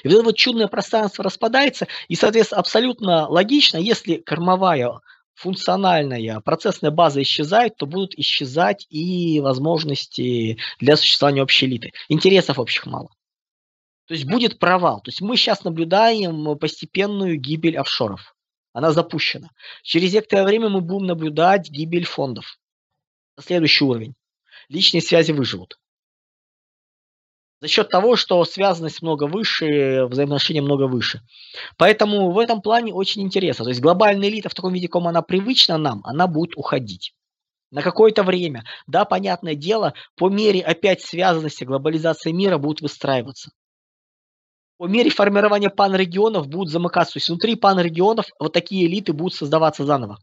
И 0.02 0.08
вот 0.08 0.14
это 0.14 0.24
вот 0.24 0.36
чудное 0.36 0.68
пространство 0.68 1.24
распадается, 1.24 1.86
и, 2.08 2.14
соответственно, 2.14 2.60
абсолютно 2.60 3.28
логично, 3.28 3.76
если 3.78 4.16
кормовая 4.16 5.00
функциональная 5.34 6.40
процессная 6.40 6.90
база 6.90 7.22
исчезает, 7.22 7.76
то 7.76 7.86
будут 7.86 8.14
исчезать 8.14 8.86
и 8.88 9.40
возможности 9.40 10.58
для 10.80 10.96
существования 10.96 11.42
общей 11.42 11.66
элиты. 11.66 11.92
Интересов 12.08 12.58
общих 12.58 12.86
мало. 12.86 13.10
То 14.06 14.14
есть 14.14 14.24
будет 14.24 14.58
провал. 14.58 15.00
То 15.02 15.10
есть 15.10 15.20
мы 15.20 15.36
сейчас 15.36 15.64
наблюдаем 15.64 16.56
постепенную 16.58 17.38
гибель 17.38 17.76
офшоров 17.76 18.35
она 18.76 18.92
запущена. 18.92 19.48
Через 19.82 20.12
некоторое 20.12 20.44
время 20.44 20.68
мы 20.68 20.82
будем 20.82 21.06
наблюдать 21.06 21.70
гибель 21.70 22.04
фондов. 22.04 22.58
Следующий 23.40 23.84
уровень. 23.84 24.14
Личные 24.68 25.00
связи 25.00 25.32
выживут. 25.32 25.78
За 27.62 27.68
счет 27.68 27.88
того, 27.88 28.16
что 28.16 28.44
связанность 28.44 29.00
много 29.00 29.28
выше, 29.28 30.04
взаимоотношения 30.10 30.60
много 30.60 30.88
выше. 30.88 31.22
Поэтому 31.78 32.32
в 32.32 32.38
этом 32.38 32.60
плане 32.60 32.92
очень 32.92 33.22
интересно. 33.22 33.64
То 33.64 33.70
есть 33.70 33.80
глобальная 33.80 34.28
элита 34.28 34.50
в 34.50 34.54
таком 34.54 34.74
виде, 34.74 34.88
как 34.88 35.02
она 35.06 35.22
привычна 35.22 35.78
нам, 35.78 36.02
она 36.04 36.26
будет 36.26 36.54
уходить. 36.54 37.14
На 37.70 37.80
какое-то 37.80 38.24
время. 38.24 38.64
Да, 38.86 39.06
понятное 39.06 39.54
дело, 39.54 39.94
по 40.16 40.28
мере 40.28 40.60
опять 40.60 41.00
связанности 41.00 41.64
глобализации 41.64 42.30
мира 42.30 42.58
будут 42.58 42.82
выстраиваться 42.82 43.52
по 44.78 44.86
мере 44.86 45.10
формирования 45.10 45.70
панрегионов 45.70 46.48
будут 46.48 46.70
замыкаться. 46.70 47.14
То 47.14 47.16
есть 47.18 47.28
внутри 47.28 47.56
панрегионов 47.56 48.26
вот 48.38 48.52
такие 48.52 48.86
элиты 48.86 49.12
будут 49.12 49.34
создаваться 49.34 49.84
заново. 49.84 50.18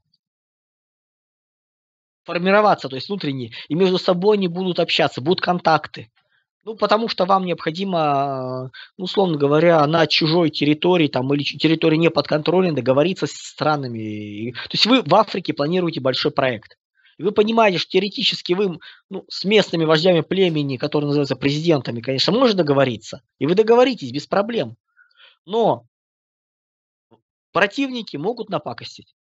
Формироваться, 2.24 2.88
то 2.88 2.96
есть 2.96 3.10
внутренние. 3.10 3.52
И 3.68 3.76
между 3.76 3.98
собой 3.98 4.38
они 4.38 4.48
будут 4.48 4.80
общаться, 4.80 5.22
будут 5.22 5.42
контакты. 5.42 6.10
Ну, 6.66 6.76
потому 6.78 7.10
что 7.10 7.26
вам 7.26 7.44
необходимо, 7.46 8.72
ну, 8.98 9.04
условно 9.04 9.38
говоря, 9.38 9.86
на 9.86 10.08
чужой 10.08 10.50
территории 10.50 11.10
там, 11.10 11.34
или 11.34 11.44
территории 11.44 11.98
не 11.98 12.10
подконтрольной 12.10 12.72
договориться 12.72 13.28
с 13.28 13.32
странами. 13.32 14.52
То 14.52 14.72
есть 14.72 14.86
вы 14.86 15.02
в 15.02 15.14
Африке 15.14 15.54
планируете 15.54 16.00
большой 16.00 16.32
проект. 16.32 16.78
И 17.18 17.24
вы 17.24 17.32
понимаете, 17.32 17.78
что 17.78 17.92
теоретически 17.92 18.54
вы 18.54 18.80
ну, 19.10 19.26
с 19.30 19.44
местными 19.44 19.86
вождями 19.86 20.22
племени, 20.22 20.78
которые 20.78 21.08
называются 21.08 21.36
президентами, 21.36 22.02
конечно, 22.02 22.34
можете 22.34 22.58
договориться. 22.58 23.22
И 23.40 23.46
вы 23.46 23.56
договоритесь 23.56 24.12
без 24.12 24.28
проблем. 24.28 24.76
Но 25.46 25.86
противники 27.52 28.18
могут 28.18 28.50
напакостить. 28.50 29.16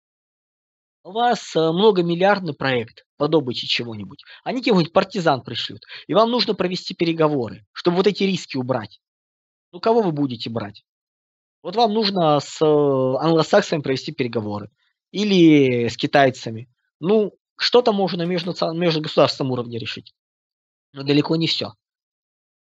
У 1.04 1.12
вас 1.12 1.56
э, 1.56 1.72
многомиллиардный 1.72 2.54
проект 2.54 3.06
по 3.16 3.28
добыче 3.28 3.66
чего-нибудь. 3.66 4.24
Они 4.44 4.62
кем-нибудь 4.62 4.92
партизан 4.92 5.42
пришлют. 5.42 5.82
И 6.06 6.14
вам 6.14 6.30
нужно 6.30 6.54
провести 6.54 6.94
переговоры, 6.94 7.64
чтобы 7.72 7.96
вот 7.98 8.06
эти 8.06 8.24
риски 8.24 8.56
убрать. 8.56 9.00
Ну, 9.72 9.80
кого 9.80 10.02
вы 10.02 10.12
будете 10.12 10.50
брать? 10.50 10.84
Вот 11.62 11.76
вам 11.76 11.94
нужно 11.94 12.40
с 12.40 12.60
э, 12.60 12.66
англосаксами 12.66 13.80
провести 13.80 14.12
переговоры. 14.12 14.70
Или 15.10 15.88
с 15.88 15.96
китайцами. 15.96 16.68
Ну, 17.00 17.32
что-то 17.58 17.92
можно 17.92 18.22
между, 18.22 18.52
государственным 18.52 19.52
уровне 19.52 19.78
решить. 19.78 20.14
Но 20.92 21.02
далеко 21.02 21.36
не 21.36 21.46
все. 21.46 21.74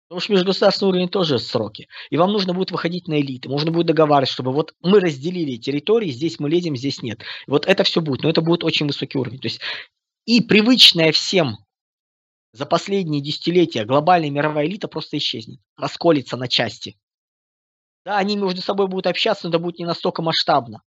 Потому 0.07 0.21
что 0.21 0.33
межгосударственный 0.33 0.89
уровень 0.89 1.09
тоже 1.09 1.37
сроки. 1.37 1.87
И 2.09 2.17
вам 2.17 2.31
нужно 2.31 2.55
будет 2.55 2.71
выходить 2.71 3.07
на 3.07 3.21
элиты. 3.21 3.47
Можно 3.47 3.71
будет 3.71 3.85
договариваться, 3.85 4.33
чтобы 4.33 4.51
вот 4.51 4.73
мы 4.81 4.99
разделили 4.99 5.57
территории, 5.57 6.09
здесь 6.09 6.39
мы 6.39 6.49
лезем, 6.49 6.75
здесь 6.75 7.03
нет. 7.03 7.21
Вот 7.45 7.67
это 7.67 7.83
все 7.83 8.01
будет. 8.01 8.23
Но 8.23 8.29
это 8.29 8.41
будет 8.41 8.63
очень 8.63 8.87
высокий 8.87 9.19
уровень. 9.19 9.39
То 9.39 9.45
есть 9.45 9.61
и 10.25 10.41
привычная 10.41 11.11
всем 11.11 11.57
за 12.51 12.65
последние 12.65 13.21
десятилетия 13.21 13.85
глобальная 13.85 14.31
мировая 14.31 14.65
элита 14.65 14.87
просто 14.87 15.17
исчезнет. 15.17 15.59
Расколется 15.77 16.37
на 16.37 16.47
части. 16.47 16.97
Да, 18.03 18.17
они 18.17 18.35
между 18.35 18.63
собой 18.63 18.87
будут 18.87 19.05
общаться, 19.05 19.45
но 19.45 19.49
это 19.49 19.59
будет 19.59 19.77
не 19.77 19.85
настолько 19.85 20.23
масштабно. 20.23 20.81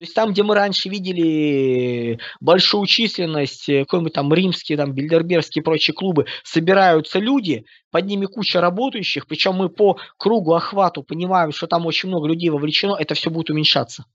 То 0.00 0.04
есть 0.04 0.14
там, 0.14 0.32
где 0.32 0.42
мы 0.42 0.54
раньше 0.54 0.88
видели 0.88 2.18
большую 2.40 2.86
численность, 2.86 3.68
э, 3.68 3.80
какой-нибудь 3.80 4.14
там 4.14 4.32
римские, 4.32 4.78
там, 4.78 4.94
бильдербергские 4.94 5.60
и 5.60 5.64
прочие 5.64 5.94
клубы, 5.94 6.24
собираются 6.42 7.18
люди, 7.18 7.66
под 7.90 8.06
ними 8.06 8.24
куча 8.24 8.62
работающих, 8.62 9.26
причем 9.26 9.56
мы 9.56 9.68
по 9.68 9.98
кругу 10.16 10.54
охвату 10.54 11.02
понимаем, 11.02 11.52
что 11.52 11.66
там 11.66 11.84
очень 11.84 12.08
много 12.08 12.28
людей 12.28 12.48
вовлечено, 12.48 12.96
это 12.98 13.14
все 13.14 13.28
будет 13.28 13.50
уменьшаться. 13.50 14.06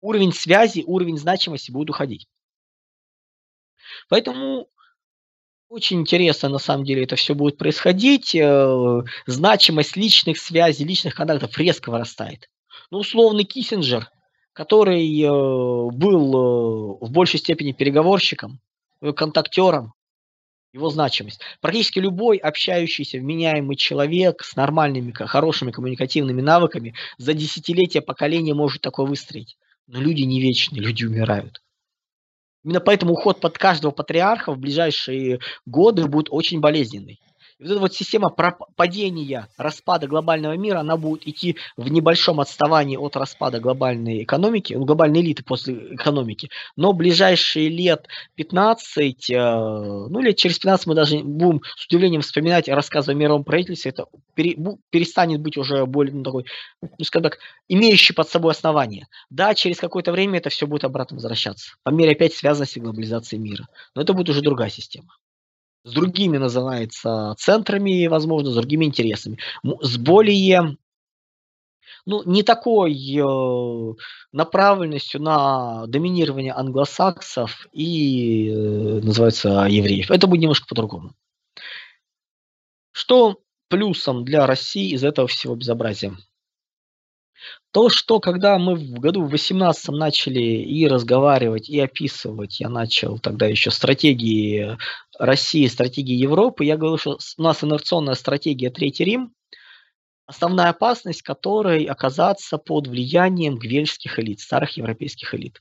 Уровень 0.00 0.32
связи, 0.32 0.82
уровень 0.84 1.18
значимости 1.18 1.70
будет 1.70 1.90
уходить. 1.90 2.26
Поэтому 4.08 4.66
очень 5.68 6.00
интересно, 6.00 6.48
на 6.48 6.58
самом 6.58 6.84
деле, 6.84 7.04
это 7.04 7.14
все 7.14 7.36
будет 7.36 7.58
происходить. 7.58 8.34
Э, 8.34 9.02
значимость 9.26 9.96
личных 9.96 10.36
связей, 10.36 10.84
личных 10.84 11.14
контактов 11.14 11.56
резко 11.58 11.90
вырастает. 11.90 12.50
Ну, 12.90 12.98
условный 12.98 13.44
Киссинджер– 13.44 14.10
который 14.54 15.20
э, 15.20 15.28
был 15.28 16.34
э, 16.34 17.04
в 17.04 17.10
большей 17.10 17.40
степени 17.40 17.72
переговорщиком, 17.72 18.60
э, 19.02 19.12
контактером, 19.12 19.92
его 20.72 20.90
значимость. 20.90 21.40
Практически 21.60 21.98
любой 21.98 22.38
общающийся, 22.38 23.18
вменяемый 23.18 23.76
человек 23.76 24.42
с 24.42 24.56
нормальными, 24.56 25.12
хорошими 25.12 25.70
коммуникативными 25.70 26.40
навыками 26.40 26.94
за 27.18 27.34
десятилетия 27.34 28.00
поколения 28.00 28.54
может 28.54 28.80
такое 28.80 29.06
выстроить. 29.06 29.56
Но 29.86 30.00
люди 30.00 30.22
не 30.22 30.40
вечны, 30.40 30.78
люди 30.78 31.04
умирают. 31.04 31.60
Именно 32.64 32.80
поэтому 32.80 33.12
уход 33.12 33.40
под 33.40 33.58
каждого 33.58 33.90
патриарха 33.90 34.52
в 34.52 34.58
ближайшие 34.58 35.40
годы 35.66 36.06
будет 36.06 36.28
очень 36.30 36.60
болезненный. 36.60 37.20
Вот 37.64 37.70
эта 37.70 37.80
вот 37.80 37.94
система 37.94 38.28
падения, 38.28 39.48
распада 39.56 40.06
глобального 40.06 40.52
мира, 40.52 40.80
она 40.80 40.98
будет 40.98 41.26
идти 41.26 41.56
в 41.78 41.90
небольшом 41.90 42.40
отставании 42.40 42.98
от 42.98 43.16
распада 43.16 43.58
глобальной 43.58 44.22
экономики, 44.22 44.74
ну, 44.74 44.84
глобальной 44.84 45.22
элиты 45.22 45.42
после 45.44 45.94
экономики. 45.94 46.50
Но 46.76 46.92
ближайшие 46.92 47.70
лет 47.70 48.06
15, 48.34 49.30
э, 49.30 49.36
ну, 49.38 50.20
лет 50.20 50.36
через 50.36 50.58
15 50.58 50.86
мы 50.88 50.94
даже 50.94 51.20
будем 51.20 51.62
с 51.78 51.86
удивлением 51.86 52.20
вспоминать 52.20 52.68
рассказы 52.68 53.12
о 53.12 53.14
мировом 53.14 53.44
правительстве, 53.44 53.92
это 53.92 54.08
пере, 54.34 54.58
перестанет 54.90 55.40
быть 55.40 55.56
уже 55.56 55.86
более 55.86 56.14
ну, 56.14 56.22
такой, 56.22 56.44
ну, 56.82 56.90
скажем 57.02 57.30
так, 57.30 57.38
имеющий 57.68 58.12
под 58.12 58.28
собой 58.28 58.52
основание. 58.52 59.06
Да, 59.30 59.54
через 59.54 59.78
какое-то 59.78 60.12
время 60.12 60.38
это 60.38 60.50
все 60.50 60.66
будет 60.66 60.84
обратно 60.84 61.16
возвращаться, 61.16 61.76
по 61.82 61.88
мере 61.88 62.12
опять 62.12 62.34
связанности 62.34 62.78
глобализации 62.78 63.38
мира. 63.38 63.68
Но 63.94 64.02
это 64.02 64.12
будет 64.12 64.28
уже 64.28 64.42
другая 64.42 64.68
система. 64.68 65.08
С 65.84 65.92
другими, 65.92 66.38
называется, 66.38 67.34
центрами, 67.38 68.06
возможно, 68.06 68.50
с 68.50 68.54
другими 68.54 68.86
интересами, 68.86 69.38
с 69.82 69.96
более 69.98 70.76
ну, 72.06 72.22
не 72.24 72.42
такой 72.42 72.92
э, 72.92 73.94
направленностью 74.32 75.22
на 75.22 75.86
доминирование 75.86 76.52
англосаксов 76.52 77.66
и, 77.72 78.50
э, 78.50 79.00
называется, 79.02 79.66
евреев. 79.68 80.10
Это 80.10 80.26
будет 80.26 80.42
немножко 80.42 80.66
по-другому. 80.68 81.14
Что 82.92 83.40
плюсом 83.68 84.24
для 84.24 84.46
России 84.46 84.92
из 84.92 85.02
этого 85.02 85.28
всего 85.28 85.54
безобразия? 85.54 86.14
То, 87.72 87.88
что 87.88 88.20
когда 88.20 88.58
мы 88.58 88.76
в 88.76 89.00
году 89.00 89.24
в 89.24 89.30
18 89.30 89.88
начали 89.88 90.40
и 90.40 90.86
разговаривать, 90.86 91.68
и 91.68 91.80
описывать, 91.80 92.60
я 92.60 92.68
начал 92.68 93.18
тогда 93.18 93.46
еще 93.46 93.70
стратегии 93.70 94.78
России, 95.18 95.66
стратегии 95.66 96.14
Европы, 96.14 96.64
я 96.64 96.76
говорил, 96.76 96.98
что 96.98 97.18
у 97.36 97.42
нас 97.42 97.64
инерционная 97.64 98.14
стратегия 98.14 98.70
Третий 98.70 99.04
Рим, 99.04 99.34
основная 100.26 100.70
опасность 100.70 101.22
которой 101.22 101.84
оказаться 101.84 102.58
под 102.58 102.86
влиянием 102.86 103.56
гвельских 103.56 104.18
элит, 104.18 104.40
старых 104.40 104.76
европейских 104.76 105.34
элит. 105.34 105.60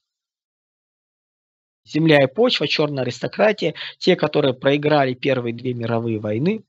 Земля 1.86 2.24
и 2.24 2.28
почва, 2.28 2.67
черная 2.67 3.04
аристократия, 3.04 3.76
те, 3.98 4.15
которые 4.15 4.54
проиграли 4.54 5.13
первые 5.13 5.54
две 5.54 5.74
мировые 5.74 6.19
войны, 6.19 6.63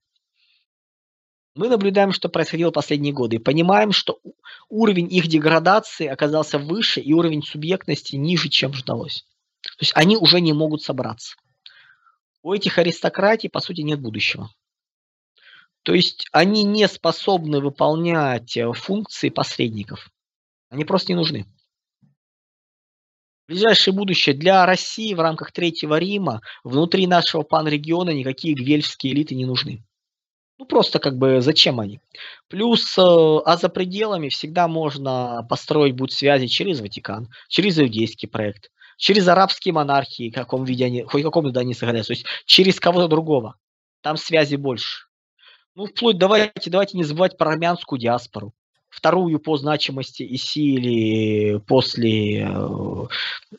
мы 1.55 1.69
наблюдаем, 1.69 2.12
что 2.12 2.29
происходило 2.29 2.71
последние 2.71 3.12
годы, 3.12 3.37
и 3.37 3.40
понимаем, 3.40 3.93
что 3.93 4.19
уровень 4.69 5.12
их 5.12 5.29
деградации 5.29 6.07
оказался 6.07 6.59
выше, 6.59 7.01
и 7.01 7.12
уровень 7.12 7.43
субъектности 7.43 8.17
ниже, 8.17 8.49
чем 8.49 8.73
ждалось. 8.75 9.25
То 9.62 9.81
есть 9.81 9.93
они 9.95 10.17
уже 10.17 10.40
не 10.40 10.53
могут 10.53 10.83
собраться. 10.83 11.37
У 12.43 12.53
этих 12.53 12.79
аристократий, 12.79 13.49
по 13.49 13.61
сути, 13.61 13.81
нет 13.81 14.01
будущего. 14.01 14.51
То 15.83 15.95
есть 15.95 16.27
они 16.33 16.64
не 16.64 16.88
способны 16.88 17.61
выполнять 17.61 18.57
э, 18.57 18.73
функции 18.73 19.29
посредников. 19.29 20.11
Они 20.71 20.85
просто 20.85 21.12
не 21.12 21.17
нужны. 21.17 21.47
Ближайшее 23.47 23.95
будущее 23.95 24.35
для 24.35 24.64
России 24.64 25.12
в 25.12 25.21
рамках 25.21 25.53
Третьего 25.53 25.99
Рима 25.99 26.40
внутри 26.64 27.07
нашего 27.07 27.43
панрегиона 27.43 28.11
никакие 28.11 28.55
гвельфские 28.55 29.12
элиты 29.12 29.35
не 29.35 29.45
нужны. 29.45 29.85
Ну, 30.59 30.67
просто 30.67 31.01
как 31.01 31.19
бы 31.19 31.40
зачем 31.40 31.81
они? 31.81 32.01
Плюс, 32.49 32.97
э, 32.97 33.03
а 33.03 33.57
за 33.57 33.69
пределами 33.69 34.29
всегда 34.29 34.69
можно 34.69 35.45
построить 35.49 35.97
будут 35.97 36.12
связи 36.12 36.47
через 36.47 36.81
Ватикан, 36.81 37.29
через 37.49 37.79
иудейский 37.79 38.29
проект, 38.29 38.71
через 38.97 39.27
арабские 39.27 39.75
монархии, 39.75 40.31
в 40.31 40.35
каком 40.35 40.64
виде 40.64 40.85
они, 40.85 41.03
хоть 41.03 41.23
в 41.23 41.25
каком 41.25 41.47
виде 41.47 41.59
они 41.59 41.75
сохраняются, 41.75 42.12
то 42.12 42.19
есть 42.19 42.27
через 42.47 42.79
кого-то 42.79 43.09
другого. 43.09 43.57
Там 44.01 44.17
связи 44.17 44.55
больше. 44.57 45.07
Ну, 45.75 45.87
вплоть, 45.87 46.19
давайте, 46.19 46.71
давайте 46.71 46.97
не 46.97 47.05
забывать 47.05 47.37
про 47.37 47.51
армянскую 47.51 47.99
диаспору. 47.99 48.55
Вторую 48.88 49.40
по 49.40 49.57
значимости 49.57 50.23
и 50.23 50.37
силе 50.37 51.59
после 51.59 52.43
э, 52.43 53.07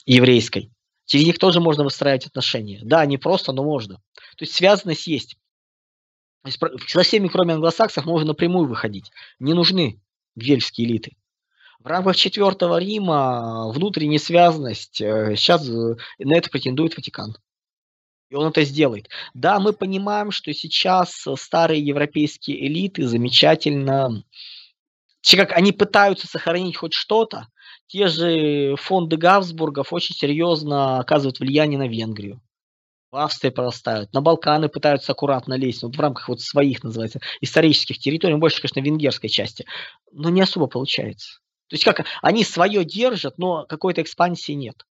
еврейской. 0.06 0.72
Через 1.06 1.26
них 1.26 1.40
тоже 1.40 1.60
можно 1.60 1.84
выстраивать 1.84 2.26
отношения. 2.26 2.80
Да, 2.84 3.06
не 3.06 3.18
просто, 3.18 3.52
но 3.52 3.64
можно. 3.64 3.96
То 4.38 4.44
есть 4.46 4.54
связанность 4.54 5.08
есть. 5.08 5.36
Со 6.88 7.04
всеми, 7.04 7.28
кроме 7.28 7.54
англосаксов, 7.54 8.06
можно 8.06 8.30
напрямую 8.30 8.68
выходить. 8.68 9.12
Не 9.40 9.54
нужны 9.54 10.02
вельские 10.36 10.88
элиты. 10.88 11.16
В 11.80 11.88
рамках 11.88 12.16
Четвертого 12.16 12.80
Рима 12.80 13.72
внутренняя 13.72 14.20
связанность, 14.20 14.96
сейчас 14.96 15.70
э, 15.70 15.96
на 16.20 16.36
это 16.36 16.50
претендует 16.50 16.98
Ватикан. 16.98 17.38
И 18.30 18.36
он 18.36 18.48
это 18.48 18.64
сделает. 18.64 19.08
Да, 19.34 19.60
мы 19.60 19.72
понимаем, 19.72 20.32
что 20.32 20.52
сейчас 20.54 21.26
старые 21.36 21.86
европейские 21.86 22.66
элиты 22.68 23.08
замечательно, 23.08 24.24
как 25.32 25.52
они 25.52 25.72
пытаются 25.72 26.28
сохранить 26.28 26.76
хоть 26.76 26.94
что-то, 26.94 27.48
те 27.88 28.08
же 28.08 28.76
фонды 28.78 29.18
Гавсбургов 29.18 29.94
очень 29.94 30.16
серьезно 30.16 31.00
оказывают 31.00 31.40
влияние 31.40 31.78
на 31.78 31.88
Венгрию. 31.88 32.42
В 33.16 33.18
Австрии 33.18 33.50
прорастают, 33.50 34.12
на 34.12 34.20
Балканы 34.20 34.68
пытаются 34.68 35.14
аккуратно 35.14 35.54
лезть, 35.54 35.84
вот 35.84 35.96
в 35.96 36.00
рамках 36.02 36.28
вот 36.28 36.42
своих, 36.42 36.84
называется, 36.84 37.22
исторических 37.40 37.98
территорий, 37.98 38.36
больше, 38.36 38.62
конечно, 38.62 38.82
венгерской 38.82 39.30
части, 39.30 39.66
но 40.12 40.28
не 40.28 40.42
особо 40.42 40.68
получается. 40.68 41.40
То 41.70 41.76
есть 41.76 41.86
как 41.86 42.06
они 42.22 42.44
свое 42.44 42.84
держат, 42.84 43.38
но 43.38 43.66
какой-то 43.68 44.02
экспансии 44.02 44.52
нет. 44.52 44.86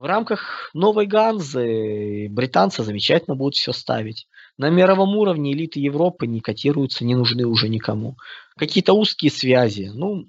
В 0.00 0.06
рамках 0.06 0.70
новой 0.74 1.06
Ганзы 1.06 2.26
британцы 2.30 2.82
замечательно 2.82 3.36
будут 3.36 3.54
все 3.54 3.70
ставить. 3.70 4.26
На 4.58 4.68
мировом 4.68 5.16
уровне 5.16 5.52
элиты 5.52 5.78
Европы 5.78 6.26
не 6.26 6.40
котируются, 6.40 7.04
не 7.04 7.14
нужны 7.14 7.46
уже 7.46 7.68
никому. 7.68 8.16
Какие-то 8.56 8.92
узкие 8.92 9.30
связи, 9.30 9.92
ну, 9.94 10.26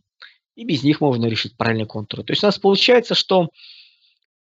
и 0.53 0.63
без 0.65 0.83
них 0.83 1.01
можно 1.01 1.25
решить 1.25 1.57
правильные 1.57 1.87
контуры. 1.87 2.23
То 2.23 2.33
есть 2.33 2.43
у 2.43 2.45
нас 2.45 2.59
получается, 2.59 3.15
что 3.15 3.49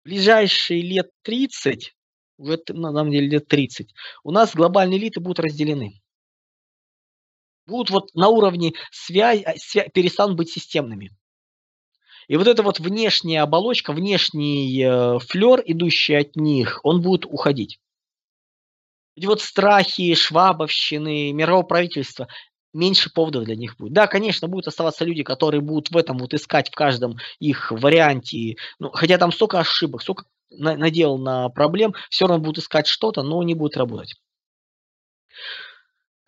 ближайшие 0.04 0.82
лет 0.82 1.10
30, 1.22 1.94
уже 2.38 2.60
на 2.68 2.92
самом 2.92 3.10
деле 3.10 3.28
лет 3.28 3.48
30, 3.48 3.94
у 4.24 4.30
нас 4.30 4.54
глобальные 4.54 4.98
элиты 4.98 5.20
будут 5.20 5.40
разделены. 5.40 6.00
Будут 7.66 7.90
вот 7.90 8.14
на 8.14 8.28
уровне 8.28 8.72
связи, 8.90 9.44
свя- 9.58 9.88
перестанут 9.90 10.36
быть 10.36 10.50
системными. 10.50 11.12
И 12.28 12.36
вот 12.36 12.46
эта 12.46 12.62
вот 12.62 12.80
внешняя 12.80 13.42
оболочка, 13.42 13.92
внешний 13.92 14.82
э, 14.82 15.18
флер, 15.18 15.62
идущий 15.64 16.14
от 16.14 16.36
них, 16.36 16.80
он 16.82 17.02
будет 17.02 17.26
уходить. 17.26 17.78
Эти 19.16 19.26
вот 19.26 19.42
страхи, 19.42 20.14
швабовщины, 20.14 21.32
мирового 21.32 21.64
правительства, 21.64 22.28
меньше 22.72 23.10
поводов 23.12 23.44
для 23.44 23.56
них 23.56 23.76
будет. 23.76 23.92
Да, 23.92 24.06
конечно, 24.06 24.48
будут 24.48 24.68
оставаться 24.68 25.04
люди, 25.04 25.22
которые 25.22 25.60
будут 25.60 25.90
в 25.90 25.96
этом 25.96 26.18
вот 26.18 26.32
искать 26.32 26.70
в 26.70 26.74
каждом 26.74 27.16
их 27.38 27.70
варианте, 27.70 28.56
ну, 28.78 28.90
хотя 28.90 29.18
там 29.18 29.32
столько 29.32 29.58
ошибок, 29.58 30.02
столько 30.02 30.24
надел 30.56 31.18
на 31.18 31.48
проблем, 31.48 31.94
все 32.10 32.26
равно 32.26 32.44
будут 32.44 32.64
искать 32.64 32.86
что-то, 32.86 33.22
но 33.22 33.42
не 33.42 33.54
будут 33.54 33.76
работать. 33.76 34.14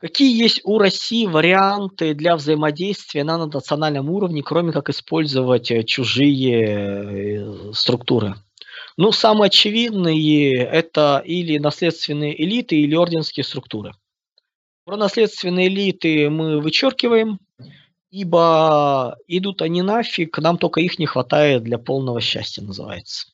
Какие 0.04 0.38
есть 0.38 0.60
у 0.64 0.76
России 0.78 1.24
варианты 1.24 2.12
для 2.12 2.36
взаимодействия 2.36 3.24
на 3.24 3.38
национальном 3.46 4.10
уровне, 4.10 4.42
кроме 4.42 4.70
как 4.70 4.90
использовать 4.90 5.70
э, 5.70 5.82
чужие 5.82 7.38
э, 7.38 7.72
структуры? 7.72 8.34
Ну, 8.98 9.12
самые 9.12 9.46
очевидные– 9.46 10.52
это 10.72 11.22
или 11.24 11.56
наследственные 11.56 12.38
элиты, 12.44 12.76
или 12.76 12.94
орденские 12.94 13.44
структуры. 13.44 13.92
Про 14.84 14.98
наследственные 14.98 15.68
элиты 15.68 16.28
мы 16.28 16.60
вычеркиваем, 16.60 17.38
ибо 18.10 19.16
идут 19.26 19.62
они 19.62 19.80
нафиг, 19.80 20.38
нам 20.38 20.58
только 20.58 20.80
их 20.80 20.98
не 20.98 21.06
хватает 21.06 21.62
для 21.62 21.78
полного 21.78 22.20
счастья, 22.20 22.62
называется. 22.62 23.28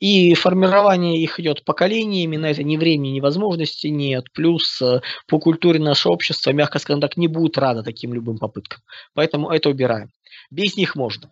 И 0.00 0.34
формирование 0.34 1.20
их 1.20 1.40
идет 1.40 1.64
поколениями, 1.64 2.36
на 2.36 2.50
это 2.50 2.62
ни 2.62 2.76
времени, 2.76 3.14
ни 3.14 3.20
возможности 3.20 3.88
нет. 3.88 4.26
Плюс 4.32 4.80
э, 4.80 5.00
по 5.26 5.40
культуре 5.40 5.80
наше 5.80 6.08
общество, 6.08 6.52
мягко 6.52 6.78
скажем 6.78 7.00
так, 7.00 7.16
не 7.16 7.26
будет 7.26 7.58
рада 7.58 7.82
таким 7.82 8.14
любым 8.14 8.38
попыткам. 8.38 8.80
Поэтому 9.14 9.50
это 9.50 9.68
убираем. 9.68 10.10
Без 10.50 10.76
них 10.76 10.94
можно. 10.94 11.30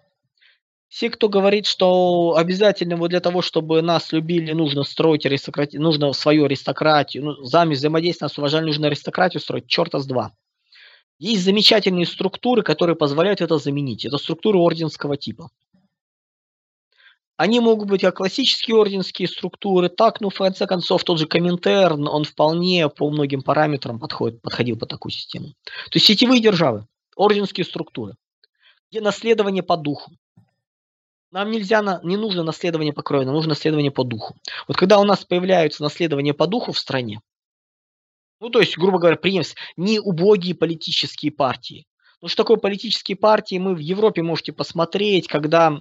Все, 0.89 1.11
кто 1.11 1.29
говорит, 1.29 1.67
что 1.67 2.35
обязательно 2.37 2.97
вот 2.97 3.11
для 3.11 3.21
того, 3.21 3.43
чтобы 3.43 3.83
нас 3.83 4.13
любили, 4.13 4.53
нужно 4.53 4.83
строить 4.83 5.27
аристократию, 5.27 5.83
нужно 5.83 6.13
свою 6.13 6.45
аристократию, 6.47 7.25
ну, 7.25 7.45
зами 7.45 7.75
взаимодействия 7.75 8.27
нас 8.27 8.39
уважали, 8.39 8.65
нужно 8.65 8.87
аристократию 8.87 9.41
строить, 9.41 9.67
черта 9.67 9.99
с 9.99 10.07
два. 10.07 10.33
Есть 11.19 11.45
замечательные 11.45 12.07
структуры, 12.07 12.63
которые 12.63 12.95
позволяют 12.95 13.41
это 13.41 13.59
заменить. 13.59 14.05
Это 14.05 14.19
структуры 14.19 14.59
орденского 14.59 15.17
типа. 15.17 15.51
Они 17.37 17.61
могут 17.61 17.89
быть 17.89 18.01
как 18.01 18.17
классические 18.17 18.77
орденские 18.77 19.29
структуры, 19.29 19.91
так, 19.91 20.21
ну, 20.21 20.31
в 20.31 20.39
конце 20.39 20.67
концов, 20.67 21.05
тот 21.05 21.19
же 21.19 21.27
Коминтерн, 21.27 22.09
он 22.09 22.25
вполне 22.25 22.89
по 22.89 23.11
многим 23.11 23.43
параметрам 23.43 23.99
подходит, 23.99 24.41
подходил 24.41 24.79
по 24.79 24.87
такую 24.87 25.13
систему. 25.13 25.49
То 25.65 25.97
есть 25.97 26.07
сетевые 26.07 26.41
державы, 26.41 26.87
орденские 27.15 27.67
структуры, 27.67 28.15
где 28.91 29.03
наследование 29.03 29.63
по 29.63 29.77
духу. 29.77 30.13
Нам 31.31 31.51
нельзя, 31.51 32.01
не 32.03 32.17
нужно 32.17 32.43
наследование 32.43 32.95
по 32.95 33.03
крови, 33.03 33.27
нам 33.27 33.35
нужно 33.35 33.51
наследование 33.51 33.91
по 33.91 34.05
духу. 34.05 34.37
Вот 34.67 34.79
когда 34.79 34.99
у 34.99 35.05
нас 35.05 35.25
появляются 35.25 35.83
наследования 35.83 36.33
по 36.33 36.47
духу 36.47 36.73
в 36.73 36.79
стране, 36.79 37.21
ну, 38.41 38.49
то 38.49 38.61
есть, 38.61 38.79
грубо 38.79 38.99
говоря, 38.99 39.17
принес 39.17 39.55
не 39.77 39.99
убогие 39.99 40.55
политические 40.55 41.33
партии. 41.33 41.87
Ну, 42.23 42.29
что 42.29 42.43
такое 42.45 42.57
политические 42.57 43.17
партии, 43.17 43.59
мы 43.59 43.75
в 43.75 43.79
Европе 43.79 44.23
можете 44.23 44.53
посмотреть, 44.53 45.27
когда 45.27 45.79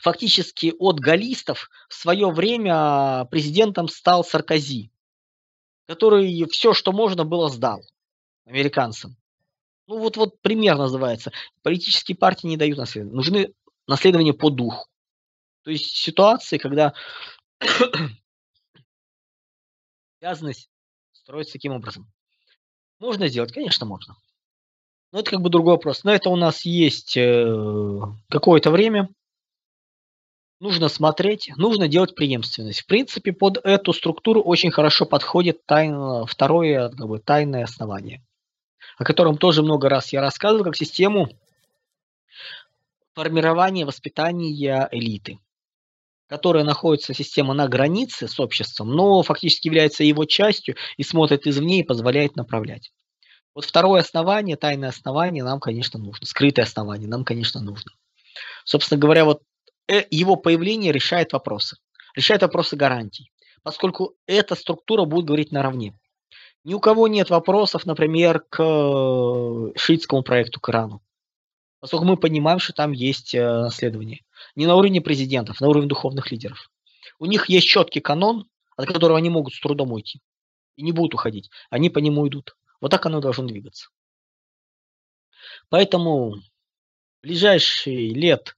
Фактически 0.00 0.74
от 0.78 1.00
галлистов 1.00 1.70
в 1.88 1.94
свое 1.94 2.30
время 2.30 3.24
президентом 3.30 3.88
стал 3.88 4.24
Саркози, 4.24 4.90
который 5.86 6.46
все, 6.50 6.74
что 6.74 6.92
можно 6.92 7.24
было, 7.24 7.48
сдал 7.48 7.82
американцам. 8.46 9.16
Ну 9.86 9.98
вот, 9.98 10.16
вот 10.16 10.40
пример 10.40 10.76
называется. 10.76 11.32
Политические 11.62 12.16
партии 12.16 12.46
не 12.46 12.56
дают 12.56 12.78
наследования. 12.78 13.16
Нужны 13.16 13.54
наследования 13.86 14.34
по 14.34 14.50
духу. 14.50 14.86
То 15.62 15.70
есть 15.70 15.96
ситуации, 15.96 16.58
когда 16.58 16.94
Обязанность 20.20 20.68
строится 21.12 21.54
таким 21.54 21.72
образом. 21.72 22.10
Можно 22.98 23.28
сделать? 23.28 23.52
Конечно, 23.52 23.86
можно. 23.86 24.16
Но 25.12 25.20
это 25.20 25.30
как 25.30 25.40
бы 25.40 25.48
другой 25.50 25.74
вопрос. 25.74 26.04
Но 26.04 26.12
это 26.12 26.28
у 26.28 26.36
нас 26.36 26.64
есть 26.64 27.16
э, 27.16 28.00
какое-то 28.28 28.70
время. 28.70 29.08
Нужно 30.60 30.90
смотреть, 30.90 31.50
нужно 31.56 31.88
делать 31.88 32.14
преемственность. 32.14 32.82
В 32.82 32.86
принципе, 32.86 33.32
под 33.32 33.56
эту 33.64 33.94
структуру 33.94 34.42
очень 34.42 34.70
хорошо 34.70 35.06
подходит 35.06 35.64
тайна, 35.64 36.26
второе 36.26 36.90
как 36.90 37.08
бы, 37.08 37.18
тайное 37.18 37.64
основание, 37.64 38.22
о 38.98 39.04
котором 39.04 39.38
тоже 39.38 39.62
много 39.62 39.88
раз 39.88 40.12
я 40.12 40.20
рассказывал, 40.20 40.64
как 40.64 40.76
систему 40.76 41.30
формирования 43.14 43.86
воспитания 43.86 44.88
элиты 44.92 45.38
которая 46.28 46.62
находится 46.62 47.12
система 47.12 47.54
на 47.54 47.66
границе 47.66 48.28
с 48.28 48.38
обществом, 48.38 48.92
но 48.92 49.20
фактически 49.24 49.66
является 49.66 50.04
его 50.04 50.24
частью 50.26 50.76
и 50.96 51.02
смотрит 51.02 51.44
извне 51.44 51.80
и 51.80 51.82
позволяет 51.82 52.36
направлять. 52.36 52.92
Вот 53.52 53.64
второе 53.64 54.02
основание, 54.02 54.56
тайное 54.56 54.90
основание 54.90 55.42
нам, 55.42 55.58
конечно, 55.58 55.98
нужно. 55.98 56.24
Скрытое 56.24 56.66
основание 56.66 57.08
нам, 57.08 57.24
конечно, 57.24 57.60
нужно. 57.60 57.90
Собственно 58.64 59.00
говоря, 59.00 59.24
вот 59.24 59.42
его 60.10 60.36
появление 60.36 60.92
решает 60.92 61.32
вопросы. 61.32 61.76
Решает 62.14 62.42
вопросы 62.42 62.76
гарантий. 62.76 63.32
Поскольку 63.62 64.16
эта 64.26 64.54
структура 64.54 65.04
будет 65.04 65.26
говорить 65.26 65.52
наравне. 65.52 65.98
Ни 66.64 66.74
у 66.74 66.80
кого 66.80 67.08
нет 67.08 67.30
вопросов, 67.30 67.86
например, 67.86 68.40
к 68.48 68.62
э, 68.62 69.78
шиитскому 69.78 70.22
проекту 70.22 70.60
Корану. 70.60 71.02
Поскольку 71.80 72.04
мы 72.04 72.16
понимаем, 72.16 72.58
что 72.58 72.74
там 72.74 72.92
есть 72.92 73.34
э, 73.34 73.42
наследование. 73.42 74.20
Не 74.56 74.66
на 74.66 74.76
уровне 74.76 75.00
президентов, 75.00 75.60
на 75.60 75.68
уровне 75.68 75.88
духовных 75.88 76.30
лидеров. 76.30 76.70
У 77.18 77.26
них 77.26 77.48
есть 77.48 77.66
четкий 77.66 78.00
канон, 78.00 78.46
от 78.76 78.86
которого 78.86 79.16
они 79.18 79.30
могут 79.30 79.54
с 79.54 79.60
трудом 79.60 79.92
уйти. 79.92 80.20
И 80.76 80.82
не 80.82 80.92
будут 80.92 81.14
уходить. 81.14 81.50
Они 81.70 81.88
по 81.88 81.98
нему 81.98 82.28
идут. 82.28 82.56
Вот 82.80 82.90
так 82.90 83.04
оно 83.06 83.20
должно 83.20 83.46
двигаться. 83.46 83.88
Поэтому 85.70 86.32
в 86.32 86.42
ближайшие 87.22 88.10
лет 88.10 88.56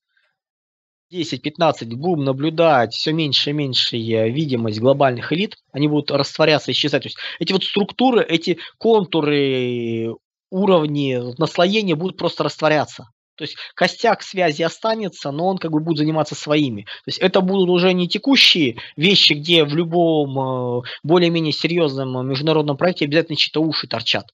10-15 1.12 1.94
будем 1.94 2.24
наблюдать 2.24 2.94
все 2.94 3.12
меньше 3.12 3.50
и 3.50 3.52
меньше 3.52 3.96
видимость 3.96 4.80
глобальных 4.80 5.32
элит, 5.32 5.56
они 5.72 5.88
будут 5.88 6.10
растворяться, 6.10 6.72
исчезать. 6.72 7.02
То 7.02 7.06
есть 7.08 7.18
эти 7.38 7.52
вот 7.52 7.64
структуры, 7.64 8.24
эти 8.24 8.58
контуры 8.78 10.14
уровни 10.50 11.38
наслоения 11.38 11.96
будут 11.96 12.16
просто 12.16 12.44
растворяться. 12.44 13.08
То 13.36 13.44
есть 13.44 13.56
костяк 13.74 14.22
связи 14.22 14.62
останется, 14.62 15.30
но 15.30 15.48
он 15.48 15.58
как 15.58 15.72
бы 15.72 15.80
будет 15.80 15.98
заниматься 15.98 16.34
своими. 16.34 16.82
То 16.82 17.08
есть 17.08 17.18
это 17.18 17.40
будут 17.40 17.70
уже 17.70 17.92
не 17.94 18.06
текущие 18.06 18.76
вещи, 18.96 19.32
где 19.32 19.64
в 19.64 19.74
любом 19.74 20.38
э, 20.38 20.82
более-менее 21.02 21.52
серьезном 21.52 22.28
международном 22.28 22.76
проекте 22.76 23.06
обязательно 23.06 23.36
чьи-то 23.36 23.60
уши 23.60 23.88
торчат. 23.88 24.26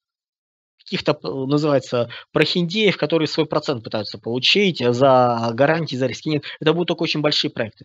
Каких-то, 0.88 1.12
э, 1.12 1.28
называется, 1.28 2.10
прохиндеев, 2.32 2.96
которые 2.96 3.28
свой 3.28 3.46
процент 3.46 3.84
пытаются 3.84 4.18
получить 4.18 4.78
за 4.78 5.50
гарантии, 5.52 5.96
за 5.96 6.06
риски. 6.06 6.30
Нет, 6.30 6.44
это 6.60 6.72
будут 6.72 6.88
только 6.88 7.02
очень 7.02 7.20
большие 7.20 7.50
проекты. 7.50 7.84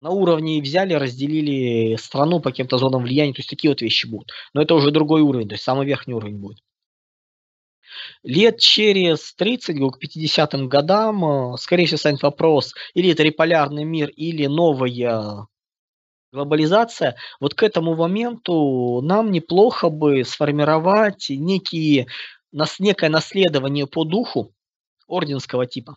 На 0.00 0.10
уровне 0.10 0.62
взяли, 0.62 0.94
разделили 0.94 1.96
страну 1.96 2.38
по 2.38 2.50
каким-то 2.50 2.78
зонам 2.78 3.02
влияния, 3.02 3.32
то 3.32 3.40
есть 3.40 3.50
такие 3.50 3.70
вот 3.70 3.82
вещи 3.82 4.06
будут. 4.06 4.30
Но 4.54 4.62
это 4.62 4.76
уже 4.76 4.92
другой 4.92 5.22
уровень, 5.22 5.48
то 5.48 5.54
есть 5.54 5.64
самый 5.64 5.86
верхний 5.86 6.14
уровень 6.14 6.38
будет. 6.38 6.58
Лет 8.22 8.60
через 8.60 9.34
30, 9.34 9.76
к 9.90 9.98
50 9.98 10.68
годам, 10.68 11.54
э, 11.54 11.56
скорее 11.58 11.86
всего, 11.86 11.98
станет 11.98 12.22
вопрос, 12.22 12.74
или 12.94 13.10
это 13.10 13.24
реполярный 13.24 13.84
мир, 13.84 14.10
или 14.10 14.46
новая 14.46 15.48
глобализация. 16.32 17.16
Вот 17.40 17.54
к 17.54 17.62
этому 17.62 17.94
моменту 17.94 19.00
нам 19.02 19.30
неплохо 19.30 19.88
бы 19.88 20.24
сформировать 20.24 21.26
некие, 21.30 22.06
некое 22.78 23.08
наследование 23.08 23.86
по 23.86 24.04
духу 24.04 24.52
орденского 25.06 25.66
типа 25.66 25.96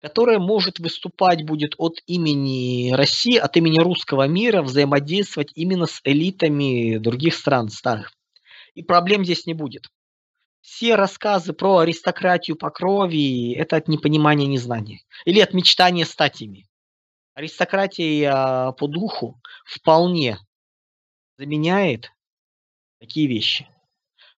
которое 0.00 0.38
может 0.38 0.78
выступать 0.78 1.44
будет 1.44 1.74
от 1.76 1.94
имени 2.06 2.92
России, 2.92 3.36
от 3.36 3.56
имени 3.56 3.80
русского 3.80 4.28
мира, 4.28 4.62
взаимодействовать 4.62 5.50
именно 5.56 5.86
с 5.86 6.00
элитами 6.04 6.98
других 6.98 7.34
стран 7.34 7.68
старых. 7.68 8.12
И 8.74 8.84
проблем 8.84 9.24
здесь 9.24 9.44
не 9.46 9.54
будет 9.54 9.88
все 10.68 10.96
рассказы 10.96 11.54
про 11.54 11.78
аристократию 11.78 12.56
по 12.56 12.70
крови– 12.70 13.52
это 13.58 13.76
от 13.76 13.88
непонимания 13.88 14.46
незнания. 14.46 15.00
Или 15.24 15.40
от 15.40 15.54
мечтания 15.54 16.04
стать 16.04 16.42
ими. 16.42 16.67
Аристократия 17.38 18.32
а, 18.34 18.72
по 18.72 18.88
духу 18.88 19.40
вполне 19.64 20.40
заменяет 21.38 22.10
такие 22.98 23.28
вещи. 23.28 23.68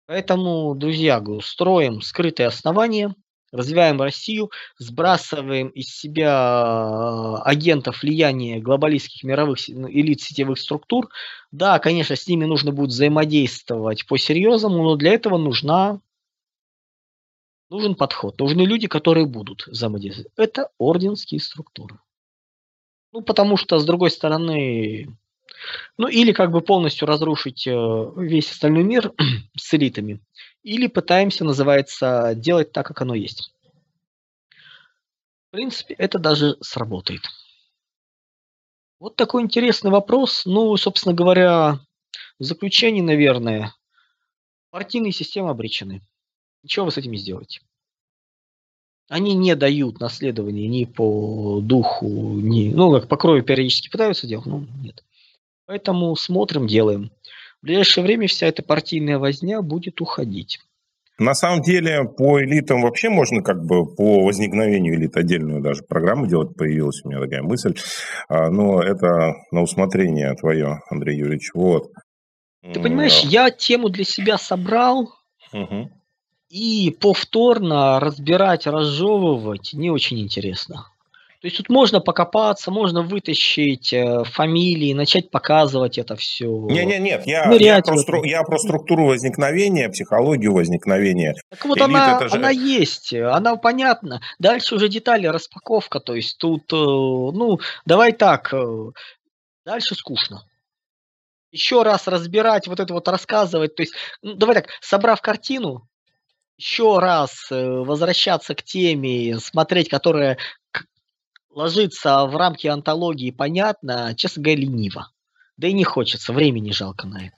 Поэтому, 0.06 0.74
друзья, 0.74 1.22
строим 1.40 2.00
скрытые 2.02 2.48
основания, 2.48 3.14
развиваем 3.52 4.02
Россию, 4.02 4.50
сбрасываем 4.78 5.68
из 5.68 5.96
себя 5.96 6.32
а, 6.34 7.42
агентов 7.42 8.02
влияния 8.02 8.58
глобалистских 8.58 9.22
мировых 9.22 9.60
ну, 9.68 9.88
элит 9.88 10.20
сетевых 10.20 10.58
структур. 10.58 11.08
Да, 11.52 11.78
конечно, 11.78 12.16
с 12.16 12.26
ними 12.26 12.46
нужно 12.46 12.72
будет 12.72 12.90
взаимодействовать 12.90 14.08
по-серьезному, 14.08 14.82
но 14.82 14.96
для 14.96 15.12
этого 15.12 15.38
нужна 15.38 16.00
Нужен 17.70 17.94
подход, 17.94 18.40
нужны 18.40 18.62
люди, 18.62 18.88
которые 18.88 19.26
будут 19.26 19.66
взаимодействовать. 19.66 20.32
Это 20.36 20.70
орденские 20.78 21.38
структуры. 21.38 21.98
Ну, 23.12 23.22
потому 23.22 23.56
что, 23.56 23.78
с 23.78 23.84
другой 23.84 24.10
стороны, 24.10 25.08
ну, 25.96 26.08
или 26.08 26.32
как 26.32 26.50
бы 26.50 26.60
полностью 26.60 27.06
разрушить 27.06 27.66
э, 27.66 27.72
весь 28.16 28.50
остальной 28.50 28.84
мир 28.84 29.12
с 29.56 29.74
элитами, 29.74 30.20
или 30.62 30.86
пытаемся, 30.86 31.44
называется, 31.44 32.34
делать 32.34 32.72
так, 32.72 32.86
как 32.86 33.00
оно 33.02 33.14
есть. 33.14 33.52
В 35.48 35.52
принципе, 35.52 35.94
это 35.94 36.18
даже 36.18 36.58
сработает. 36.60 37.22
Вот 39.00 39.16
такой 39.16 39.42
интересный 39.42 39.90
вопрос. 39.90 40.44
Ну, 40.44 40.76
собственно 40.76 41.14
говоря, 41.14 41.80
в 42.38 42.44
заключение, 42.44 43.02
наверное, 43.02 43.74
партийные 44.70 45.12
системы 45.12 45.50
обречены. 45.50 46.02
Ничего 46.62 46.86
вы 46.86 46.92
с 46.92 46.98
этим 46.98 47.12
не 47.12 47.18
сделаете. 47.18 47.60
Они 49.08 49.34
не 49.34 49.56
дают 49.56 50.00
наследование 50.00 50.68
ни 50.68 50.84
по 50.84 51.60
духу, 51.62 52.06
ни... 52.06 52.70
Ну, 52.74 52.92
как 52.92 53.08
по 53.08 53.16
крови 53.16 53.40
периодически 53.40 53.88
пытаются 53.88 54.26
делать, 54.26 54.46
но 54.46 54.64
нет. 54.82 55.02
Поэтому 55.66 56.14
смотрим, 56.16 56.66
делаем. 56.66 57.10
В 57.60 57.66
ближайшее 57.66 58.04
время 58.04 58.28
вся 58.28 58.46
эта 58.46 58.62
партийная 58.62 59.18
возня 59.18 59.62
будет 59.62 60.00
уходить. 60.00 60.60
На 61.18 61.34
самом 61.34 61.62
деле, 61.62 62.04
по 62.04 62.40
элитам 62.40 62.82
вообще 62.82 63.08
можно 63.08 63.42
как 63.42 63.64
бы 63.64 63.92
по 63.92 64.24
возникновению 64.24 64.94
элит 64.94 65.16
отдельную 65.16 65.60
даже 65.60 65.82
программу 65.82 66.28
делать. 66.28 66.54
Появилась 66.54 67.00
у 67.04 67.08
меня 67.08 67.20
такая 67.20 67.42
мысль. 67.42 67.74
А, 68.28 68.50
но 68.50 68.80
это 68.80 69.34
на 69.50 69.62
усмотрение 69.62 70.34
твое, 70.34 70.80
Андрей 70.90 71.18
Юрьевич. 71.18 71.50
Вот. 71.54 71.90
Ты 72.62 72.80
понимаешь, 72.80 73.20
я 73.24 73.50
тему 73.50 73.88
для 73.88 74.04
себя 74.04 74.38
собрал. 74.38 75.12
Угу. 75.52 75.90
И 76.48 76.96
повторно 76.98 78.00
разбирать, 78.00 78.66
разжевывать 78.66 79.74
не 79.74 79.90
очень 79.90 80.18
интересно. 80.18 80.86
То 81.40 81.46
есть 81.46 81.56
тут 81.56 81.68
можно 81.68 82.00
покопаться, 82.00 82.72
можно 82.72 83.02
вытащить 83.02 83.92
э, 83.92 84.24
фамилии, 84.24 84.92
начать 84.92 85.30
показывать 85.30 85.96
это 85.96 86.16
все. 86.16 86.46
Не, 86.46 86.84
не, 86.84 86.98
нет, 86.98 87.28
я, 87.28 87.48
я, 87.52 87.80
про, 87.80 87.96
стру, 87.98 88.24
я 88.24 88.42
про 88.42 88.58
структуру 88.58 89.06
возникновения, 89.06 89.88
психологию 89.88 90.52
возникновения. 90.52 91.36
Так 91.50 91.64
вот 91.64 91.78
Элит 91.78 91.88
она, 91.90 92.28
же... 92.28 92.34
она 92.34 92.50
есть, 92.50 93.12
она 93.12 93.54
понятна. 93.54 94.20
Дальше 94.40 94.74
уже 94.74 94.88
детали, 94.88 95.28
распаковка. 95.28 96.00
То 96.00 96.16
есть 96.16 96.38
тут, 96.38 96.72
э, 96.72 96.76
ну, 96.76 97.60
давай 97.86 98.12
так, 98.12 98.52
э, 98.52 98.90
дальше 99.64 99.94
скучно 99.94 100.42
еще 101.50 101.82
раз 101.82 102.06
разбирать, 102.06 102.66
вот 102.66 102.78
это 102.78 102.92
вот 102.92 103.08
рассказывать. 103.08 103.74
То 103.74 103.82
есть, 103.82 103.94
ну, 104.22 104.34
давай 104.34 104.56
так, 104.56 104.66
собрав 104.80 105.22
картину, 105.22 105.87
еще 106.58 106.98
раз 106.98 107.50
э, 107.50 107.64
возвращаться 107.64 108.54
к 108.54 108.62
теме, 108.62 109.38
смотреть, 109.38 109.88
которая 109.88 110.38
ложится 111.50 112.26
в 112.26 112.36
рамки 112.36 112.66
антологии, 112.66 113.30
понятно, 113.30 114.14
честно 114.16 114.42
говоря, 114.42 114.60
лениво. 114.62 115.10
Да 115.56 115.68
и 115.68 115.72
не 115.72 115.84
хочется, 115.84 116.32
времени 116.32 116.72
жалко 116.72 117.06
на 117.06 117.18
это. 117.18 117.36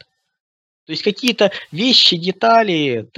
То 0.86 0.92
есть 0.92 1.02
какие-то 1.02 1.52
вещи, 1.70 2.16
детали, 2.16 3.08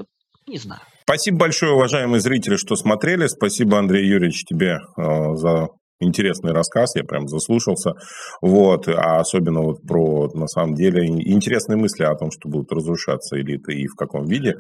не 0.46 0.58
знаю. 0.58 0.82
Спасибо 1.04 1.38
большое, 1.38 1.72
уважаемые 1.72 2.20
зрители, 2.20 2.56
что 2.56 2.76
смотрели. 2.76 3.26
Спасибо, 3.26 3.78
Андрей 3.78 4.06
Юрьевич, 4.06 4.44
тебе 4.44 4.78
э, 4.96 5.34
за 5.36 5.68
интересный 6.00 6.52
рассказ, 6.52 6.96
я 6.96 7.04
прям 7.04 7.28
заслушался, 7.28 7.92
вот, 8.40 8.88
а 8.88 9.20
особенно 9.20 9.60
вот 9.60 9.82
про, 9.82 10.28
на 10.34 10.48
самом 10.48 10.74
деле, 10.74 11.06
интересные 11.06 11.76
мысли 11.76 12.02
о 12.02 12.16
том, 12.16 12.30
что 12.32 12.48
будут 12.48 12.72
разрушаться 12.72 13.40
элиты 13.40 13.74
и 13.74 13.86
в 13.86 13.94
каком 13.94 14.26
виде. 14.26 14.56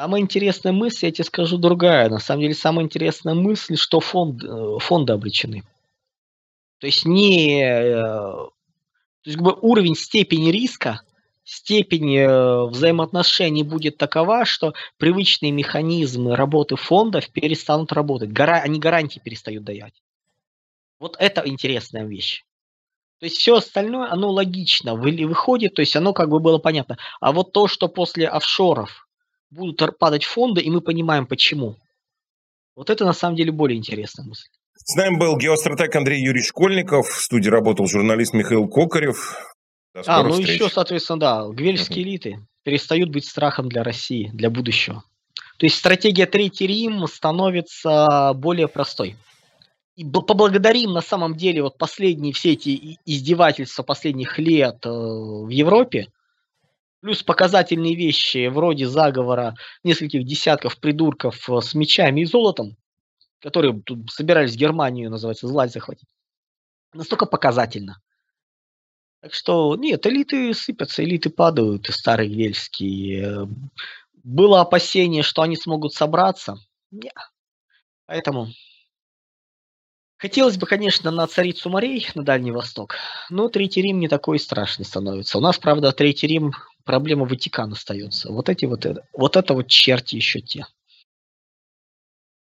Самая 0.00 0.22
интересная 0.22 0.72
мысль, 0.72 1.04
я 1.04 1.12
тебе 1.12 1.24
скажу 1.24 1.58
другая. 1.58 2.08
На 2.08 2.20
самом 2.20 2.40
деле, 2.40 2.54
самая 2.54 2.86
интересная 2.86 3.34
мысль, 3.34 3.76
что 3.76 4.00
фонд, 4.00 4.42
э, 4.42 4.78
фонды 4.78 5.12
обречены. 5.12 5.62
То 6.78 6.86
есть 6.86 7.04
не... 7.04 7.62
Э, 7.62 7.92
то 7.92 8.50
есть 9.26 9.36
как 9.36 9.44
бы 9.44 9.52
уровень 9.60 9.94
степени 9.94 10.50
риска 10.50 11.02
степень 11.44 12.16
э, 12.16 12.64
взаимоотношений 12.70 13.62
будет 13.62 13.98
такова, 13.98 14.46
что 14.46 14.72
привычные 14.96 15.52
механизмы 15.52 16.34
работы 16.34 16.76
фондов 16.76 17.28
перестанут 17.28 17.92
работать, 17.92 18.32
гора, 18.32 18.62
они 18.62 18.78
гарантии 18.78 19.20
перестают 19.22 19.64
давать. 19.64 20.02
Вот 20.98 21.14
это 21.18 21.46
интересная 21.46 22.06
вещь. 22.06 22.46
То 23.18 23.26
есть 23.26 23.36
все 23.36 23.56
остальное, 23.56 24.10
оно 24.10 24.30
логично 24.30 24.94
выходит, 24.94 25.74
то 25.74 25.80
есть 25.80 25.94
оно 25.94 26.14
как 26.14 26.30
бы 26.30 26.40
было 26.40 26.56
понятно. 26.56 26.96
А 27.20 27.32
вот 27.32 27.52
то, 27.52 27.68
что 27.68 27.88
после 27.88 28.26
офшоров 28.26 29.06
будут 29.50 29.98
падать 29.98 30.24
фонды, 30.24 30.60
и 30.60 30.70
мы 30.70 30.80
понимаем 30.80 31.26
почему. 31.26 31.76
Вот 32.76 32.90
это 32.90 33.04
на 33.04 33.12
самом 33.12 33.36
деле 33.36 33.52
более 33.52 33.78
интересная 33.78 34.26
мысль. 34.26 34.48
С 34.74 34.94
нами 34.96 35.18
был 35.18 35.36
геостратег 35.36 35.94
Андрей 35.94 36.22
Юрьевич 36.22 36.48
Школьников, 36.48 37.08
в 37.08 37.22
студии 37.22 37.48
работал 37.48 37.86
журналист 37.86 38.32
Михаил 38.32 38.68
Кокарев. 38.68 39.36
а, 40.06 40.22
ну 40.22 40.30
встреч. 40.30 40.54
еще, 40.54 40.70
соответственно, 40.70 41.20
да, 41.20 41.48
гвельские 41.48 42.04
uh-huh. 42.04 42.08
элиты 42.08 42.46
перестают 42.64 43.10
быть 43.10 43.26
страхом 43.26 43.68
для 43.68 43.82
России, 43.82 44.30
для 44.32 44.48
будущего. 44.50 45.04
То 45.58 45.66
есть 45.66 45.76
стратегия 45.76 46.26
Третий 46.26 46.66
Рим 46.66 47.06
становится 47.06 48.32
более 48.34 48.68
простой 48.68 49.16
и 50.00 50.04
поблагодарим 50.04 50.92
на 50.92 51.02
самом 51.02 51.36
деле 51.36 51.62
вот 51.62 51.76
последние 51.76 52.32
все 52.32 52.52
эти 52.52 52.98
издевательства 53.04 53.82
последних 53.82 54.38
лет 54.38 54.78
э, 54.86 54.88
в 54.88 55.50
Европе, 55.50 56.06
плюс 57.00 57.22
показательные 57.22 57.94
вещи 57.94 58.48
вроде 58.48 58.86
заговора 58.86 59.54
нескольких 59.82 60.24
десятков 60.24 60.78
придурков 60.78 61.48
э, 61.48 61.60
с 61.60 61.74
мечами 61.74 62.22
и 62.22 62.24
золотом, 62.24 62.76
которые 63.40 63.80
тут 63.82 64.10
собирались 64.10 64.56
Германию, 64.56 65.10
называется, 65.10 65.48
злать 65.48 65.72
захватить. 65.72 66.08
Настолько 66.92 67.26
показательно. 67.26 68.00
Так 69.20 69.34
что, 69.34 69.76
нет, 69.76 70.06
элиты 70.06 70.54
сыпятся, 70.54 71.04
элиты 71.04 71.30
падают, 71.30 71.86
старые 71.90 72.34
вельские. 72.34 73.48
Было 74.22 74.60
опасение, 74.60 75.22
что 75.22 75.42
они 75.42 75.56
смогут 75.56 75.92
собраться. 75.92 76.56
Нет. 76.90 77.14
Поэтому 78.06 78.48
Хотелось 80.20 80.58
бы, 80.58 80.66
конечно, 80.66 81.10
на 81.10 81.26
царицу 81.26 81.70
морей, 81.70 82.06
на 82.14 82.22
Дальний 82.22 82.50
Восток, 82.50 82.96
но 83.30 83.48
Третий 83.48 83.80
Рим 83.80 84.00
не 84.00 84.06
такой 84.06 84.38
страшный 84.38 84.84
становится. 84.84 85.38
У 85.38 85.40
нас, 85.40 85.56
правда, 85.56 85.92
Третий 85.92 86.26
Рим 86.26 86.52
проблема 86.90 87.24
Ватикана 87.24 87.74
остается. 87.74 88.32
Вот 88.32 88.48
эти 88.48 88.64
вот, 88.64 88.84
это, 88.84 89.02
вот 89.16 89.36
это 89.36 89.54
вот 89.54 89.68
черти 89.68 90.16
еще 90.16 90.40
те. 90.40 90.64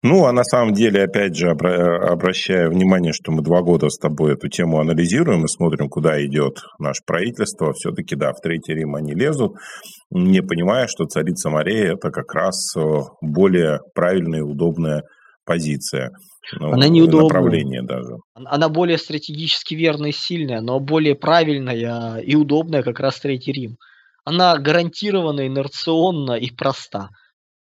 Ну, 0.01 0.25
а 0.25 0.33
на 0.33 0.43
самом 0.43 0.73
деле, 0.73 1.03
опять 1.03 1.33
же, 1.33 1.49
обращая 1.49 2.67
внимание, 2.69 3.13
что 3.13 3.31
мы 3.31 3.41
два 3.41 3.61
года 3.61 3.87
с 3.87 3.97
тобой 3.97 4.33
эту 4.33 4.49
тему 4.49 4.81
анализируем 4.81 5.45
и 5.45 5.47
смотрим, 5.47 5.87
куда 5.87 6.21
идет 6.25 6.57
наше 6.77 7.03
правительство, 7.05 7.71
все-таки, 7.71 8.17
да, 8.17 8.33
в 8.33 8.41
Третий 8.41 8.73
Рим 8.73 8.95
они 8.95 9.13
лезут, 9.13 9.53
не 10.11 10.41
понимая, 10.41 10.87
что 10.87 11.05
царица 11.05 11.49
Мария– 11.49 11.93
это 11.93 12.11
как 12.11 12.33
раз 12.33 12.75
э, 12.75 12.81
более 13.21 13.79
правильная 13.95 14.39
и 14.39 14.41
удобная 14.41 15.03
позиция. 15.45 16.11
Ну, 16.59 16.73
она 16.73 16.89
неудобная. 16.89 17.29
Направление 17.29 17.81
даже. 17.81 18.17
Она 18.33 18.67
более 18.67 18.97
стратегически 18.97 19.73
верная 19.73 20.09
и 20.09 20.13
сильная, 20.13 20.59
но 20.59 20.81
более 20.81 21.15
правильная 21.15 22.17
и 22.17 22.35
удобная 22.35 22.83
как 22.83 22.99
раз 22.99 23.21
Третий 23.21 23.53
Рим. 23.53 23.77
Она 24.25 24.57
гарантированно 24.57 25.47
инерционна 25.47 26.33
и 26.33 26.49
проста. 26.49 27.09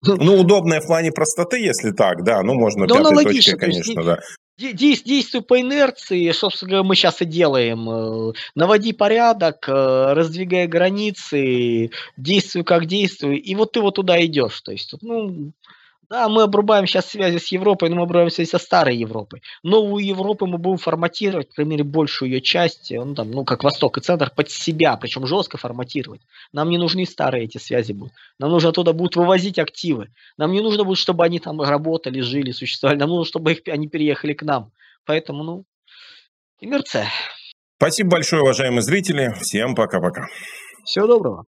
Ну, 0.05 0.39
удобная 0.39 0.81
в 0.81 0.87
плане 0.87 1.11
простоты, 1.11 1.59
если 1.59 1.91
так, 1.91 2.23
да, 2.23 2.41
ну, 2.43 2.55
можно 2.55 2.87
да 2.87 2.95
пятой 2.95 3.23
точке, 3.23 3.55
конечно, 3.55 4.01
есть, 4.01 4.05
да. 4.05 4.19
Действуй 4.57 5.41
по 5.41 5.59
инерции, 5.59 6.29
собственно, 6.31 6.83
мы 6.83 6.95
сейчас 6.95 7.21
и 7.21 7.25
делаем. 7.25 7.89
Э, 7.89 8.33
наводи 8.53 8.93
порядок, 8.93 9.67
э, 9.67 10.13
раздвигай 10.13 10.67
границы, 10.67 11.89
действуй 12.17 12.63
как 12.63 12.85
действуй, 12.85 13.37
и 13.37 13.55
вот 13.55 13.71
ты 13.71 13.81
вот 13.81 13.95
туда 13.95 14.23
идешь. 14.23 14.61
То 14.61 14.71
есть, 14.71 14.93
ну, 15.01 15.53
да, 16.13 16.29
мы 16.29 16.43
обрубаем 16.43 16.85
сейчас 16.85 17.07
связи 17.07 17.39
с 17.39 17.47
Европой, 17.47 17.89
но 17.89 17.95
мы 17.95 18.03
обрубаем 18.03 18.29
связи 18.29 18.47
со 18.47 18.59
старой 18.59 18.95
Европой. 18.95 19.41
Новую 19.63 20.05
Европу 20.05 20.45
мы 20.45 20.59
будем 20.59 20.77
форматировать, 20.77 21.47
по 21.47 21.55
крайней 21.55 21.71
мере, 21.71 21.83
большую 21.83 22.29
ее 22.29 22.39
часть, 22.39 22.91
э, 22.91 23.03
ну, 23.03 23.15
там, 23.15 23.31
ну, 23.31 23.43
как 23.43 23.63
Восток 23.63 23.97
и 23.97 24.01
Центр, 24.01 24.29
под 24.29 24.51
себя, 24.51 24.95
причем 24.95 25.25
жестко 25.25 25.57
форматировать. 25.57 26.21
Нам 26.51 26.69
не 26.69 26.77
нужны 26.77 27.07
старые 27.07 27.45
эти 27.45 27.57
связи 27.57 27.93
будут. 27.93 28.13
Нам 28.37 28.51
нужно 28.51 28.69
оттуда 28.69 28.93
будут 28.93 29.15
вывозить 29.15 29.57
активы. 29.57 30.09
Нам 30.37 30.51
не 30.51 30.61
нужно 30.61 30.83
будет, 30.83 30.99
чтобы 30.99 31.25
они 31.25 31.39
там 31.39 31.59
работали, 31.59 32.19
жили, 32.19 32.51
существовали. 32.51 32.99
Нам 32.99 33.09
нужно, 33.09 33.25
чтобы 33.25 33.53
их, 33.53 33.61
они 33.65 33.87
переехали 33.87 34.33
к 34.33 34.43
нам. 34.43 34.71
Поэтому, 35.05 35.43
ну, 35.43 35.65
инерция. 36.59 37.07
Спасибо 37.77 38.11
большое, 38.11 38.43
уважаемые 38.43 38.83
зрители. 38.83 39.33
Всем 39.41 39.73
пока-пока. 39.73 40.27
Всего 40.85 41.07
доброго. 41.07 41.45